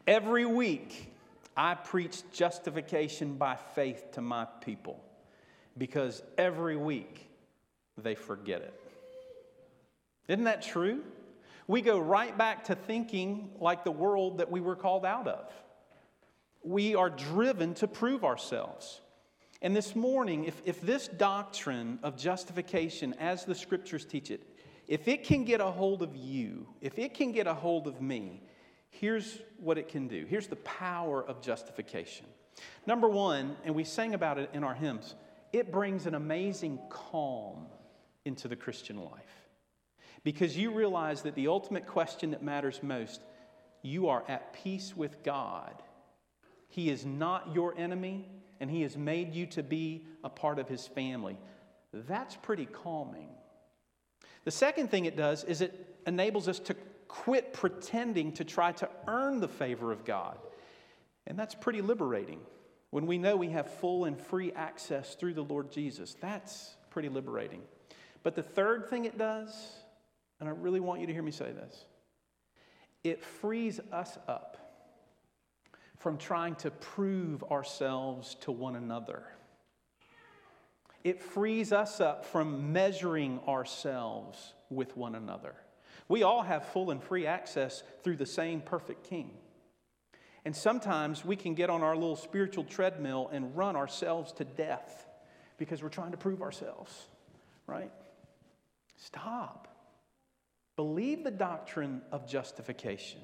Every 0.07 0.45
week, 0.45 1.12
I 1.57 1.75
preach 1.75 2.23
justification 2.33 3.37
by 3.37 3.57
faith 3.57 4.12
to 4.12 4.21
my 4.21 4.45
people 4.61 5.03
because 5.79 6.23
every 6.37 6.77
week 6.77 7.31
they 7.97 8.14
forget 8.14 8.61
it. 8.61 8.81
Isn't 10.29 10.45
that 10.45 10.62
true? 10.62 11.03
We 11.67 11.81
go 11.81 11.99
right 11.99 12.37
back 12.37 12.64
to 12.64 12.75
thinking 12.75 13.51
like 13.59 13.85
the 13.85 13.93
world 13.93 14.38
that 14.38 14.51
we 14.51 14.61
were 14.61 14.77
called 14.77 15.07
out 15.07 15.27
of. 15.27 15.51
We 16.62 16.95
are 16.95 17.09
driven 17.09 17.75
to 17.75 17.88
prove 17.88 18.25
ourselves. 18.25 19.01
And 19.62 19.75
this 19.75 19.97
morning, 19.97 20.45
if, 20.45 20.61
if 20.67 20.81
this 20.83 21.09
doctrine 21.09 21.99
of 22.03 22.19
justification, 22.19 23.14
as 23.19 23.47
the 23.47 23.55
scriptures 23.55 24.05
teach 24.05 24.31
it, 24.31 24.43
if 24.87 25.09
it 25.09 25.25
can 25.25 25.45
get 25.45 25.62
a 25.62 25.71
hold 25.71 26.03
of 26.03 26.14
you, 26.14 26.67
if 26.83 26.99
it 26.99 27.14
can 27.14 27.33
get 27.33 27.47
a 27.47 27.55
hold 27.55 27.87
of 27.87 28.03
me, 28.03 28.43
here's 29.00 29.38
what 29.59 29.78
it 29.78 29.88
can 29.88 30.09
do. 30.09 30.26
Here's 30.28 30.46
the 30.46 30.57
power 30.57 31.22
of 31.22 31.40
justification. 31.40 32.26
Number 32.87 33.09
one, 33.09 33.57
and 33.64 33.74
we 33.74 33.85
sang 33.85 34.14
about 34.14 34.38
it 34.38 34.50
in 34.52 34.64
our 34.64 34.74
hymns, 34.74 35.14
it 35.52 35.72
brings 35.72 36.07
an 36.07 36.14
amazing 36.14 36.78
calm 36.90 37.66
into 38.24 38.48
the 38.48 38.57
Christian 38.57 38.96
life. 38.96 39.48
Because 40.22 40.57
you 40.57 40.72
realize 40.72 41.22
that 41.22 41.35
the 41.35 41.48
ultimate 41.48 41.87
question 41.87 42.30
that 42.30 42.42
matters 42.42 42.83
most, 42.83 43.20
you 43.83 44.09
are 44.09 44.24
at 44.28 44.54
peace 44.54 44.96
with 44.96 45.22
God. 45.22 45.74
He 46.68 46.88
is 46.88 47.04
not 47.04 47.54
your 47.54 47.76
enemy, 47.76 48.26
and 48.59 48.70
He 48.70 48.83
has 48.83 48.96
made 48.96 49.35
you 49.35 49.46
to 49.48 49.62
be 49.62 50.07
a 50.22 50.30
part 50.30 50.59
of 50.59 50.68
His 50.68 50.87
family. 50.87 51.38
That's 51.92 52.37
pretty 52.37 52.66
calming. 52.66 53.28
The 54.44 54.50
second 54.50 54.90
thing 54.90 55.04
it 55.04 55.16
does 55.16 55.44
is 55.44 55.61
it 55.61 55.98
enables 56.07 56.48
us 56.48 56.59
to 56.61 56.76
quit 57.14 57.53
pretending 57.53 58.33
to 58.33 58.42
try 58.44 58.72
to 58.72 58.88
earn 59.07 59.38
the 59.38 59.46
favor 59.46 59.92
of 59.92 60.05
God. 60.05 60.37
And 61.29 61.38
that's 61.38 61.55
pretty 61.55 61.81
liberating. 61.81 62.40
When 62.90 63.07
we 63.07 63.18
know 63.18 63.37
we 63.37 63.50
have 63.50 63.72
full 63.72 64.05
and 64.05 64.20
free 64.20 64.50
access 64.53 65.14
through 65.14 65.35
the 65.35 65.44
Lord 65.44 65.70
Jesus, 65.70 66.16
that's 66.20 66.74
pretty 66.90 67.09
liberating. 67.09 67.62
But 68.24 68.35
the 68.35 68.42
third 68.42 68.90
thing 68.90 69.05
it 69.05 69.16
does, 69.16 69.55
and 70.40 70.48
I 70.48 70.53
really 70.53 70.81
want 70.81 71.03
you 71.03 71.07
to 71.07 71.12
hear 71.12 71.22
me 71.22 71.31
say 71.31 71.53
this, 71.53 71.85
it 73.05 73.22
frees 73.22 73.79
us 73.92 74.18
up 74.27 74.83
from 75.96 76.18
trying 76.18 76.57
to 76.57 76.72
prove 76.72 77.44
ourselves 77.44 78.35
to 78.40 78.50
one 78.50 78.74
another. 78.74 79.22
It 81.05 81.22
frees 81.22 81.72
us 81.72 82.00
up 82.00 82.24
from 82.24 82.72
measuring 82.72 83.38
ourselves 83.46 84.55
with 84.68 84.96
one 84.96 85.14
another. 85.14 85.55
We 86.09 86.23
all 86.23 86.43
have 86.43 86.69
full 86.69 86.90
and 86.90 87.03
free 87.03 87.27
access 87.27 87.83
through 88.03 88.17
the 88.17 88.27
same 88.27 88.61
perfect 88.61 89.05
King. 89.05 89.31
And 90.45 90.55
sometimes 90.55 91.25
we 91.25 91.37
can 91.37 91.55
get 91.55 91.71
on 91.71 91.83
our 91.83 91.95
little 91.95 92.17
spiritual 92.17 92.64
treadmill 92.64 93.31
and 93.33 93.57
run 93.57 93.77
ourselves 93.77 94.33
to 94.35 94.45
death 94.45 95.07
because 95.57 95.83
we're 95.83 95.88
trying 95.88 96.11
to 96.11 96.19
prove 96.19 96.43
ourselves, 96.43 96.93
right? 97.67 97.90
Stop. 98.97 99.69
Believe 100.77 101.25
the 101.25 101.31
doctrine 101.31 102.03
of 102.12 102.29
justification. 102.29 103.21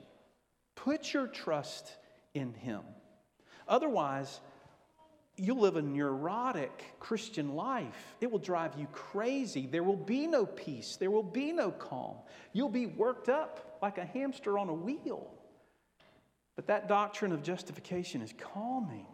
Put 0.77 1.13
your 1.13 1.27
trust 1.27 1.97
in 2.33 2.55
Him. 2.55 2.83
Otherwise, 3.69 4.41
you'll 5.41 5.61
live 5.61 5.77
a 5.77 5.83
neurotic 5.83 6.95
Christian 7.01 7.55
life. 7.55 8.15
It 8.21 8.31
will 8.31 8.39
drive 8.39 8.73
you 8.79 8.87
crazy. 8.93 9.67
There 9.67 9.83
will 9.83 9.97
be 9.97 10.27
no 10.27 10.47
peace. 10.47 10.97
There 10.97 11.11
will 11.11 11.23
be 11.23 11.53
no 11.53 11.71
calm. 11.71 12.17
You'll 12.53 12.69
be 12.69 12.87
worked 12.87 13.29
up 13.29 13.79
like 13.83 13.99
a 13.99 14.05
hamster 14.05 14.59
on 14.59 14.69
a 14.69 14.75
wheel. 14.75 15.31
But 16.57 16.67
that 16.67 16.89
doctrine 16.89 17.33
of 17.33 17.43
justification 17.43 18.21
is 18.21 18.35
calming. 18.39 19.07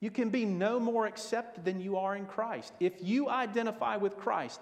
You 0.00 0.10
can 0.10 0.30
be 0.30 0.44
no 0.44 0.80
more 0.80 1.06
accepted 1.06 1.64
than 1.64 1.80
you 1.80 1.96
are 1.96 2.16
in 2.16 2.26
Christ. 2.26 2.72
If 2.80 2.94
you 3.00 3.28
identify 3.28 3.96
with 3.96 4.16
Christ 4.16 4.60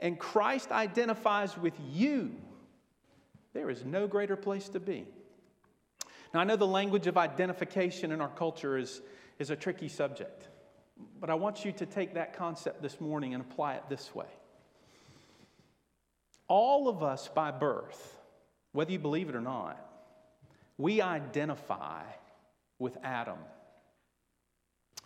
and 0.00 0.18
Christ 0.18 0.70
identifies 0.70 1.56
with 1.56 1.74
you, 1.90 2.32
there 3.52 3.70
is 3.70 3.84
no 3.84 4.06
greater 4.06 4.36
place 4.36 4.68
to 4.70 4.80
be. 4.80 5.06
Now, 6.32 6.40
I 6.40 6.44
know 6.44 6.56
the 6.56 6.66
language 6.66 7.06
of 7.06 7.16
identification 7.16 8.10
in 8.10 8.20
our 8.20 8.28
culture 8.28 8.76
is 8.76 9.00
is 9.38 9.50
a 9.50 9.56
tricky 9.56 9.88
subject. 9.88 10.48
But 11.20 11.30
I 11.30 11.34
want 11.34 11.64
you 11.64 11.72
to 11.72 11.86
take 11.86 12.14
that 12.14 12.36
concept 12.36 12.82
this 12.82 13.00
morning 13.00 13.34
and 13.34 13.42
apply 13.42 13.74
it 13.74 13.84
this 13.88 14.14
way. 14.14 14.26
All 16.46 16.88
of 16.88 17.02
us 17.02 17.28
by 17.28 17.50
birth, 17.50 18.18
whether 18.72 18.92
you 18.92 18.98
believe 18.98 19.28
it 19.28 19.34
or 19.34 19.40
not, 19.40 19.78
we 20.78 21.00
identify 21.00 22.02
with 22.78 22.96
Adam. 23.02 23.38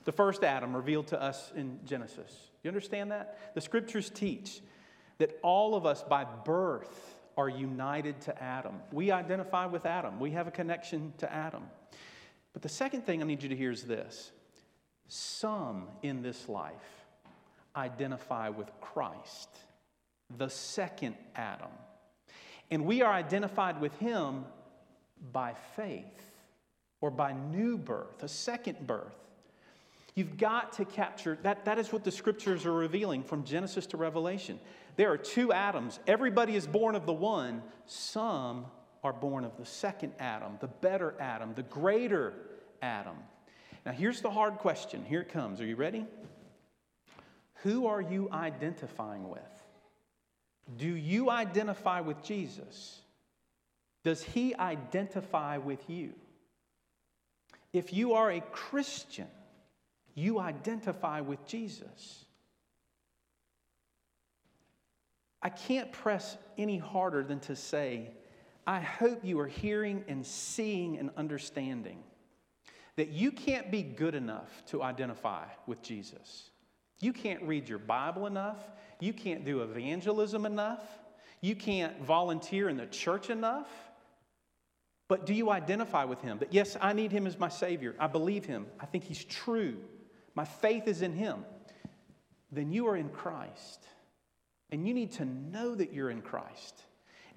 The 0.04 0.12
first 0.12 0.42
Adam 0.42 0.74
revealed 0.74 1.08
to 1.08 1.20
us 1.20 1.52
in 1.54 1.80
Genesis. 1.84 2.32
You 2.62 2.68
understand 2.68 3.10
that? 3.12 3.54
The 3.54 3.60
scriptures 3.60 4.10
teach 4.10 4.60
that 5.18 5.38
all 5.42 5.74
of 5.74 5.84
us 5.84 6.02
by 6.02 6.24
birth 6.24 7.14
are 7.36 7.48
united 7.48 8.20
to 8.22 8.42
Adam. 8.42 8.80
We 8.90 9.10
identify 9.10 9.66
with 9.66 9.86
Adam, 9.86 10.18
we 10.18 10.32
have 10.32 10.48
a 10.48 10.50
connection 10.50 11.12
to 11.18 11.32
Adam. 11.32 11.64
But 12.52 12.62
the 12.62 12.68
second 12.68 13.06
thing 13.06 13.22
I 13.22 13.26
need 13.26 13.42
you 13.42 13.48
to 13.50 13.56
hear 13.56 13.70
is 13.70 13.84
this 13.84 14.32
some 15.08 15.88
in 16.02 16.22
this 16.22 16.48
life 16.48 16.74
identify 17.74 18.48
with 18.48 18.70
Christ, 18.80 19.48
the 20.36 20.48
second 20.48 21.16
Adam. 21.34 21.70
And 22.70 22.84
we 22.84 23.02
are 23.02 23.12
identified 23.12 23.80
with 23.80 23.96
him 23.98 24.44
by 25.32 25.54
faith 25.76 26.04
or 27.00 27.10
by 27.10 27.32
new 27.32 27.78
birth, 27.78 28.22
a 28.22 28.28
second 28.28 28.86
birth. 28.86 29.14
You've 30.14 30.36
got 30.36 30.72
to 30.74 30.84
capture 30.84 31.38
that. 31.42 31.64
That 31.64 31.78
is 31.78 31.92
what 31.92 32.02
the 32.02 32.10
scriptures 32.10 32.66
are 32.66 32.72
revealing 32.72 33.22
from 33.22 33.44
Genesis 33.44 33.86
to 33.86 33.96
Revelation. 33.96 34.58
There 34.96 35.12
are 35.12 35.16
two 35.16 35.52
Adams. 35.52 36.00
Everybody 36.08 36.56
is 36.56 36.66
born 36.66 36.96
of 36.96 37.06
the 37.06 37.12
one. 37.12 37.62
Some 37.86 38.66
are 39.04 39.12
born 39.12 39.44
of 39.44 39.56
the 39.56 39.66
second 39.66 40.12
Adam, 40.18 40.58
the 40.60 40.66
better 40.66 41.14
Adam, 41.20 41.54
the 41.54 41.62
greater 41.62 42.34
Adam. 42.82 43.16
Now, 43.86 43.92
here's 43.92 44.20
the 44.20 44.30
hard 44.30 44.54
question. 44.54 45.04
Here 45.04 45.20
it 45.20 45.30
comes. 45.30 45.60
Are 45.60 45.66
you 45.66 45.76
ready? 45.76 46.06
Who 47.62 47.86
are 47.86 48.00
you 48.00 48.28
identifying 48.32 49.28
with? 49.28 49.40
Do 50.76 50.88
you 50.88 51.30
identify 51.30 52.00
with 52.00 52.22
Jesus? 52.22 53.00
Does 54.04 54.22
he 54.22 54.54
identify 54.54 55.58
with 55.58 55.88
you? 55.88 56.12
If 57.72 57.92
you 57.92 58.14
are 58.14 58.30
a 58.30 58.40
Christian, 58.40 59.28
you 60.14 60.38
identify 60.38 61.20
with 61.20 61.46
Jesus. 61.46 62.24
I 65.42 65.48
can't 65.50 65.92
press 65.92 66.36
any 66.56 66.78
harder 66.78 67.22
than 67.22 67.40
to 67.40 67.56
say, 67.56 68.10
I 68.68 68.80
hope 68.80 69.24
you 69.24 69.40
are 69.40 69.46
hearing 69.46 70.04
and 70.08 70.26
seeing 70.26 70.98
and 70.98 71.08
understanding 71.16 72.00
that 72.96 73.08
you 73.08 73.32
can't 73.32 73.70
be 73.70 73.82
good 73.82 74.14
enough 74.14 74.62
to 74.66 74.82
identify 74.82 75.46
with 75.66 75.80
Jesus. 75.80 76.50
You 77.00 77.14
can't 77.14 77.42
read 77.44 77.66
your 77.66 77.78
Bible 77.78 78.26
enough. 78.26 78.58
You 79.00 79.14
can't 79.14 79.42
do 79.42 79.62
evangelism 79.62 80.44
enough. 80.44 80.84
You 81.40 81.56
can't 81.56 81.98
volunteer 82.02 82.68
in 82.68 82.76
the 82.76 82.84
church 82.84 83.30
enough. 83.30 83.70
But 85.08 85.24
do 85.24 85.32
you 85.32 85.48
identify 85.50 86.04
with 86.04 86.20
him? 86.20 86.36
That 86.40 86.52
yes, 86.52 86.76
I 86.78 86.92
need 86.92 87.10
him 87.10 87.26
as 87.26 87.38
my 87.38 87.48
Savior. 87.48 87.94
I 87.98 88.06
believe 88.06 88.44
him. 88.44 88.66
I 88.78 88.84
think 88.84 89.04
he's 89.04 89.24
true. 89.24 89.78
My 90.34 90.44
faith 90.44 90.86
is 90.88 91.00
in 91.00 91.14
him. 91.14 91.46
then 92.52 92.70
you 92.70 92.86
are 92.88 92.98
in 92.98 93.08
Christ. 93.08 93.86
And 94.70 94.86
you 94.86 94.92
need 94.92 95.12
to 95.12 95.24
know 95.24 95.74
that 95.74 95.94
you're 95.94 96.10
in 96.10 96.20
Christ. 96.20 96.82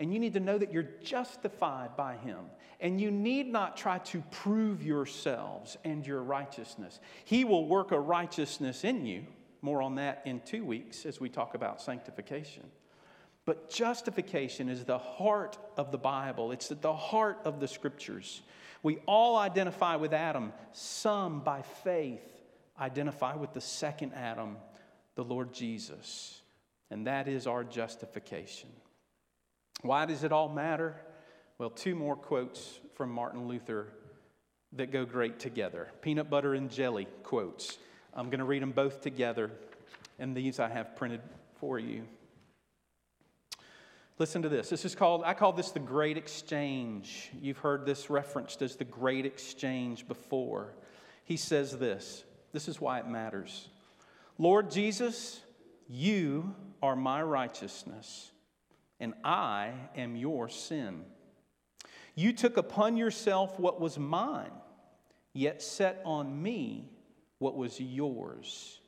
And 0.02 0.12
you 0.12 0.20
need 0.20 0.34
to 0.34 0.40
know 0.40 0.58
that 0.58 0.74
you're 0.74 0.90
justified 1.04 1.96
by 1.96 2.18
Him. 2.18 2.40
And 2.80 3.00
you 3.00 3.12
need 3.12 3.48
not 3.48 3.78
try 3.78 4.00
to 4.00 4.22
prove 4.32 4.84
yourselves 4.84 5.78
and 5.86 6.06
your 6.06 6.24
righteousness. 6.24 7.00
He 7.24 7.46
will 7.46 7.68
work 7.68 7.92
a 7.92 8.00
righteousness 8.00 8.84
in 8.84 9.06
you. 9.06 9.24
More 9.62 9.82
on 9.82 9.96
that 9.96 10.24
in 10.26 10.42
two 10.42 10.66
weeks 10.66 11.06
as 11.06 11.20
we 11.20 11.30
talk 11.30 11.54
about 11.54 11.82
sanctification. 11.82 12.64
But 13.46 13.70
justification 13.70 14.68
is 14.68 14.84
the 14.84 14.98
heart 14.98 15.58
of 15.78 15.92
the 15.92 15.98
Bible, 15.98 16.52
it's 16.52 16.72
at 16.72 16.82
the 16.82 16.94
heart 16.94 17.40
of 17.46 17.60
the 17.60 17.68
scriptures. 17.68 18.42
We 18.84 18.98
all 19.06 19.38
identify 19.38 19.96
with 19.96 20.14
Adam, 20.14 20.52
some 20.74 21.42
by 21.42 21.62
faith 21.84 22.32
identify 22.82 23.36
with 23.36 23.54
the 23.54 23.62
second 23.62 24.14
Adam, 24.14 24.58
the 25.16 25.24
Lord 25.24 25.54
Jesus. 25.54 26.42
And 26.90 27.08
that 27.08 27.28
is 27.28 27.48
our 27.48 27.64
justification. 27.64 28.70
Why 29.82 30.06
does 30.06 30.24
it 30.24 30.32
all 30.32 30.50
matter? 30.50 30.96
Well, 31.58 31.70
two 31.70 31.96
more 31.96 32.16
quotes 32.16 32.80
from 32.96 33.12
Martin 33.12 33.48
Luther 33.48 33.88
that 34.74 34.92
go 34.92 35.06
great 35.06 35.40
together 35.40 35.90
peanut 36.02 36.30
butter 36.30 36.54
and 36.54 36.70
jelly 36.70 37.08
quotes. 37.24 37.78
I'm 38.14 38.28
going 38.28 38.40
to 38.40 38.46
read 38.46 38.62
them 38.62 38.72
both 38.72 39.02
together, 39.02 39.52
and 40.20 40.36
these 40.36 40.60
I 40.60 40.70
have 40.70 40.96
printed 40.96 41.22
for 41.60 41.80
you. 41.80 42.06
Listen 44.18 44.42
to 44.42 44.50
this. 44.50 44.70
This 44.70 44.86
is 44.86 44.94
called, 44.94 45.24
I 45.26 45.34
call 45.34 45.54
this 45.54 45.72
the 45.72 45.80
Great 45.80 46.18
Exchange. 46.18 47.32
You've 47.42 47.58
heard 47.58 47.86
this 47.86 48.10
referenced 48.10 48.62
as 48.62 48.76
the 48.76 48.84
Great 48.84 49.26
Exchange 49.26 50.08
before. 50.08 50.74
He 51.24 51.38
says 51.38 51.78
this 51.78 52.24
this 52.52 52.68
is 52.68 52.82
why 52.82 53.00
it 53.00 53.08
matters. 53.08 53.70
Lord 54.38 54.72
Jesus, 54.72 55.40
you 55.88 56.54
are 56.82 56.96
my 56.96 57.22
righteousness, 57.22 58.31
and 59.02 59.16
I 59.24 59.72
am 59.98 60.16
your 60.16 60.48
sin. 60.48 61.04
You 62.16 62.32
took 62.32 62.56
upon 62.56 62.96
yourself 62.96 63.60
what 63.60 63.82
was 63.82 63.98
mine, 63.98 64.52
yet 65.34 65.62
set 65.62 66.02
on 66.06 66.42
me 66.42 66.88
what 67.40 67.58
was 67.58 67.80
yours. 67.80 68.80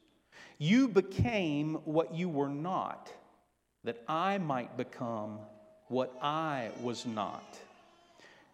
You 0.60 0.88
became 0.88 1.74
what 1.86 2.14
you 2.14 2.30
were 2.30 2.50
not 2.50 3.12
that 3.84 4.02
I 4.08 4.38
might 4.38 4.78
become 4.78 5.40
what 5.88 6.16
I 6.22 6.70
was 6.82 7.06
not. 7.06 7.44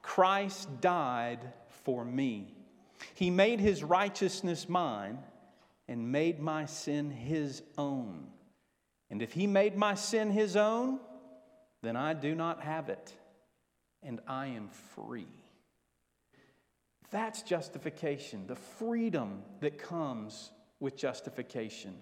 Christ 0.02 0.82
died 0.82 1.39
for 1.84 2.06
me. 2.06 2.56
He 3.15 3.30
made 3.30 3.60
his 3.60 3.84
righteousness 3.84 4.69
mine 4.69 5.19
and 5.89 6.12
made 6.12 6.39
my 6.39 6.65
sin 6.65 7.12
his 7.12 7.62
own. 7.78 8.28
And 9.12 9.22
if 9.22 9.34
he 9.34 9.45
made 9.45 9.76
my 9.76 9.95
sin 9.95 10.32
his 10.32 10.56
own, 10.56 11.00
then 11.82 11.96
I 11.96 12.13
do 12.13 12.36
not 12.36 12.62
have 12.62 12.89
it, 12.89 13.13
and 14.04 14.20
I 14.28 14.48
am 14.48 14.70
free. 14.96 15.28
That's 17.12 17.42
justification, 17.42 18.46
the 18.48 18.56
freedom 18.56 19.42
that 19.62 19.80
comes 19.80 20.52
with 20.80 20.96
justification. 20.96 21.96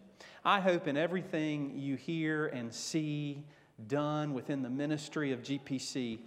I 0.44 0.60
hope 0.60 0.88
in 0.88 0.98
everything 0.98 1.78
you 1.78 1.96
hear 1.96 2.48
and 2.48 2.74
see 2.74 3.46
done 3.88 4.34
within 4.34 4.64
the 4.64 4.70
ministry 4.70 5.32
of 5.32 5.44
GPC 5.44 6.20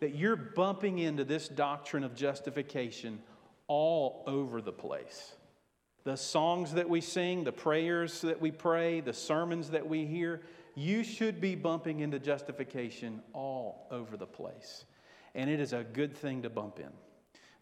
that 0.00 0.14
you're 0.14 0.36
bumping 0.36 0.98
into 0.98 1.24
this 1.24 1.48
doctrine 1.48 2.04
of 2.04 2.14
justification 2.14 3.20
all 3.66 4.22
over 4.26 4.60
the 4.60 4.72
place. 4.72 5.34
The 6.04 6.16
songs 6.16 6.74
that 6.74 6.88
we 6.88 7.00
sing, 7.00 7.44
the 7.44 7.52
prayers 7.52 8.20
that 8.22 8.40
we 8.40 8.50
pray, 8.50 9.00
the 9.00 9.14
sermons 9.14 9.70
that 9.70 9.88
we 9.88 10.04
hear, 10.04 10.42
you 10.74 11.04
should 11.04 11.40
be 11.40 11.54
bumping 11.54 12.00
into 12.00 12.18
justification 12.18 13.22
all 13.32 13.86
over 13.90 14.16
the 14.16 14.26
place. 14.26 14.84
And 15.34 15.50
it 15.50 15.60
is 15.60 15.72
a 15.72 15.84
good 15.84 16.16
thing 16.16 16.42
to 16.42 16.50
bump 16.50 16.78
in. 16.78 16.90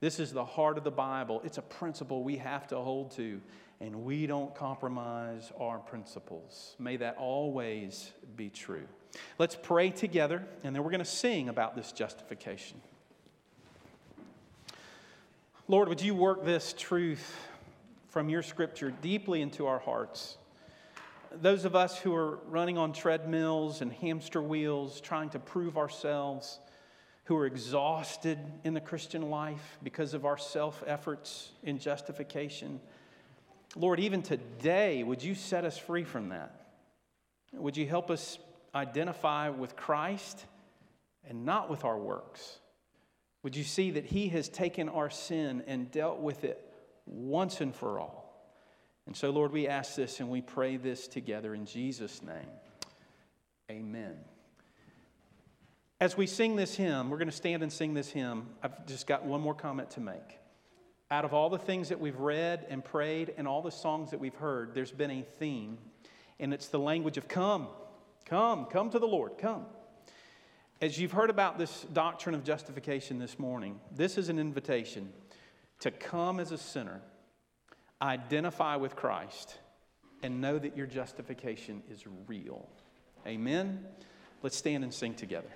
This 0.00 0.18
is 0.18 0.32
the 0.32 0.44
heart 0.44 0.78
of 0.78 0.84
the 0.84 0.90
Bible. 0.90 1.40
It's 1.44 1.58
a 1.58 1.62
principle 1.62 2.24
we 2.24 2.36
have 2.38 2.66
to 2.68 2.76
hold 2.76 3.12
to 3.12 3.40
and 3.82 4.04
we 4.04 4.28
don't 4.28 4.54
compromise 4.54 5.50
our 5.58 5.78
principles. 5.78 6.76
May 6.78 6.96
that 6.98 7.16
always 7.18 8.12
be 8.36 8.48
true. 8.48 8.86
Let's 9.38 9.56
pray 9.60 9.90
together, 9.90 10.46
and 10.62 10.74
then 10.74 10.84
we're 10.84 10.92
going 10.92 11.00
to 11.00 11.04
sing 11.04 11.48
about 11.48 11.74
this 11.74 11.90
justification. 11.90 12.80
Lord, 15.66 15.88
would 15.88 16.00
you 16.00 16.14
work 16.14 16.44
this 16.44 16.72
truth 16.78 17.36
from 18.08 18.28
your 18.28 18.42
scripture 18.42 18.92
deeply 19.02 19.42
into 19.42 19.66
our 19.66 19.80
hearts? 19.80 20.38
Those 21.40 21.64
of 21.64 21.74
us 21.74 21.98
who 21.98 22.14
are 22.14 22.38
running 22.48 22.78
on 22.78 22.92
treadmills 22.92 23.80
and 23.80 23.92
hamster 23.92 24.42
wheels, 24.42 25.00
trying 25.00 25.30
to 25.30 25.38
prove 25.38 25.76
ourselves, 25.78 26.58
who 27.24 27.36
are 27.36 27.46
exhausted 27.46 28.38
in 28.64 28.74
the 28.74 28.80
Christian 28.80 29.30
life 29.30 29.78
because 29.82 30.14
of 30.14 30.24
our 30.24 30.36
self 30.36 30.82
efforts 30.86 31.50
in 31.62 31.78
justification. 31.78 32.80
Lord, 33.76 34.00
even 34.00 34.22
today, 34.22 35.02
would 35.02 35.22
you 35.22 35.34
set 35.34 35.64
us 35.64 35.78
free 35.78 36.04
from 36.04 36.30
that? 36.30 36.66
Would 37.54 37.76
you 37.76 37.86
help 37.86 38.10
us 38.10 38.38
identify 38.74 39.48
with 39.48 39.76
Christ 39.76 40.44
and 41.28 41.44
not 41.44 41.70
with 41.70 41.84
our 41.84 41.98
works? 41.98 42.58
Would 43.42 43.56
you 43.56 43.64
see 43.64 43.92
that 43.92 44.06
He 44.06 44.28
has 44.28 44.48
taken 44.48 44.88
our 44.88 45.10
sin 45.10 45.62
and 45.66 45.90
dealt 45.90 46.20
with 46.20 46.44
it 46.44 46.60
once 47.06 47.60
and 47.60 47.74
for 47.74 47.98
all? 47.98 48.21
And 49.06 49.16
so, 49.16 49.30
Lord, 49.30 49.52
we 49.52 49.68
ask 49.68 49.96
this 49.96 50.20
and 50.20 50.30
we 50.30 50.40
pray 50.40 50.76
this 50.76 51.08
together 51.08 51.54
in 51.54 51.66
Jesus' 51.66 52.22
name. 52.22 52.50
Amen. 53.70 54.16
As 56.00 56.16
we 56.16 56.26
sing 56.26 56.56
this 56.56 56.74
hymn, 56.74 57.10
we're 57.10 57.18
going 57.18 57.30
to 57.30 57.36
stand 57.36 57.62
and 57.62 57.72
sing 57.72 57.94
this 57.94 58.10
hymn. 58.10 58.48
I've 58.62 58.86
just 58.86 59.06
got 59.06 59.24
one 59.24 59.40
more 59.40 59.54
comment 59.54 59.90
to 59.92 60.00
make 60.00 60.38
out 61.12 61.26
of 61.26 61.34
all 61.34 61.50
the 61.50 61.58
things 61.58 61.90
that 61.90 62.00
we've 62.00 62.18
read 62.18 62.64
and 62.70 62.82
prayed 62.82 63.34
and 63.36 63.46
all 63.46 63.60
the 63.60 63.70
songs 63.70 64.10
that 64.10 64.18
we've 64.18 64.34
heard, 64.34 64.74
there's 64.74 64.92
been 64.92 65.10
a 65.10 65.20
theme, 65.38 65.76
and 66.40 66.54
it's 66.54 66.68
the 66.68 66.78
language 66.78 67.18
of 67.18 67.28
come, 67.28 67.68
come, 68.24 68.64
come 68.64 68.88
to 68.88 68.98
the 68.98 69.06
Lord, 69.06 69.32
come. 69.36 69.66
As 70.80 70.98
you've 70.98 71.12
heard 71.12 71.28
about 71.28 71.58
this 71.58 71.82
doctrine 71.92 72.34
of 72.34 72.42
justification 72.44 73.18
this 73.18 73.38
morning, 73.38 73.78
this 73.94 74.16
is 74.16 74.30
an 74.30 74.38
invitation 74.38 75.12
to 75.80 75.90
come 75.90 76.40
as 76.40 76.50
a 76.50 76.56
sinner, 76.56 77.02
identify 78.02 78.76
with 78.76 78.96
Christ, 78.96 79.58
and 80.22 80.40
know 80.40 80.58
that 80.58 80.76
your 80.76 80.86
justification 80.86 81.82
is 81.88 82.04
real. 82.26 82.68
Amen? 83.26 83.84
Let's 84.42 84.56
stand 84.56 84.84
and 84.84 84.92
sing 84.92 85.14
together. 85.14 85.48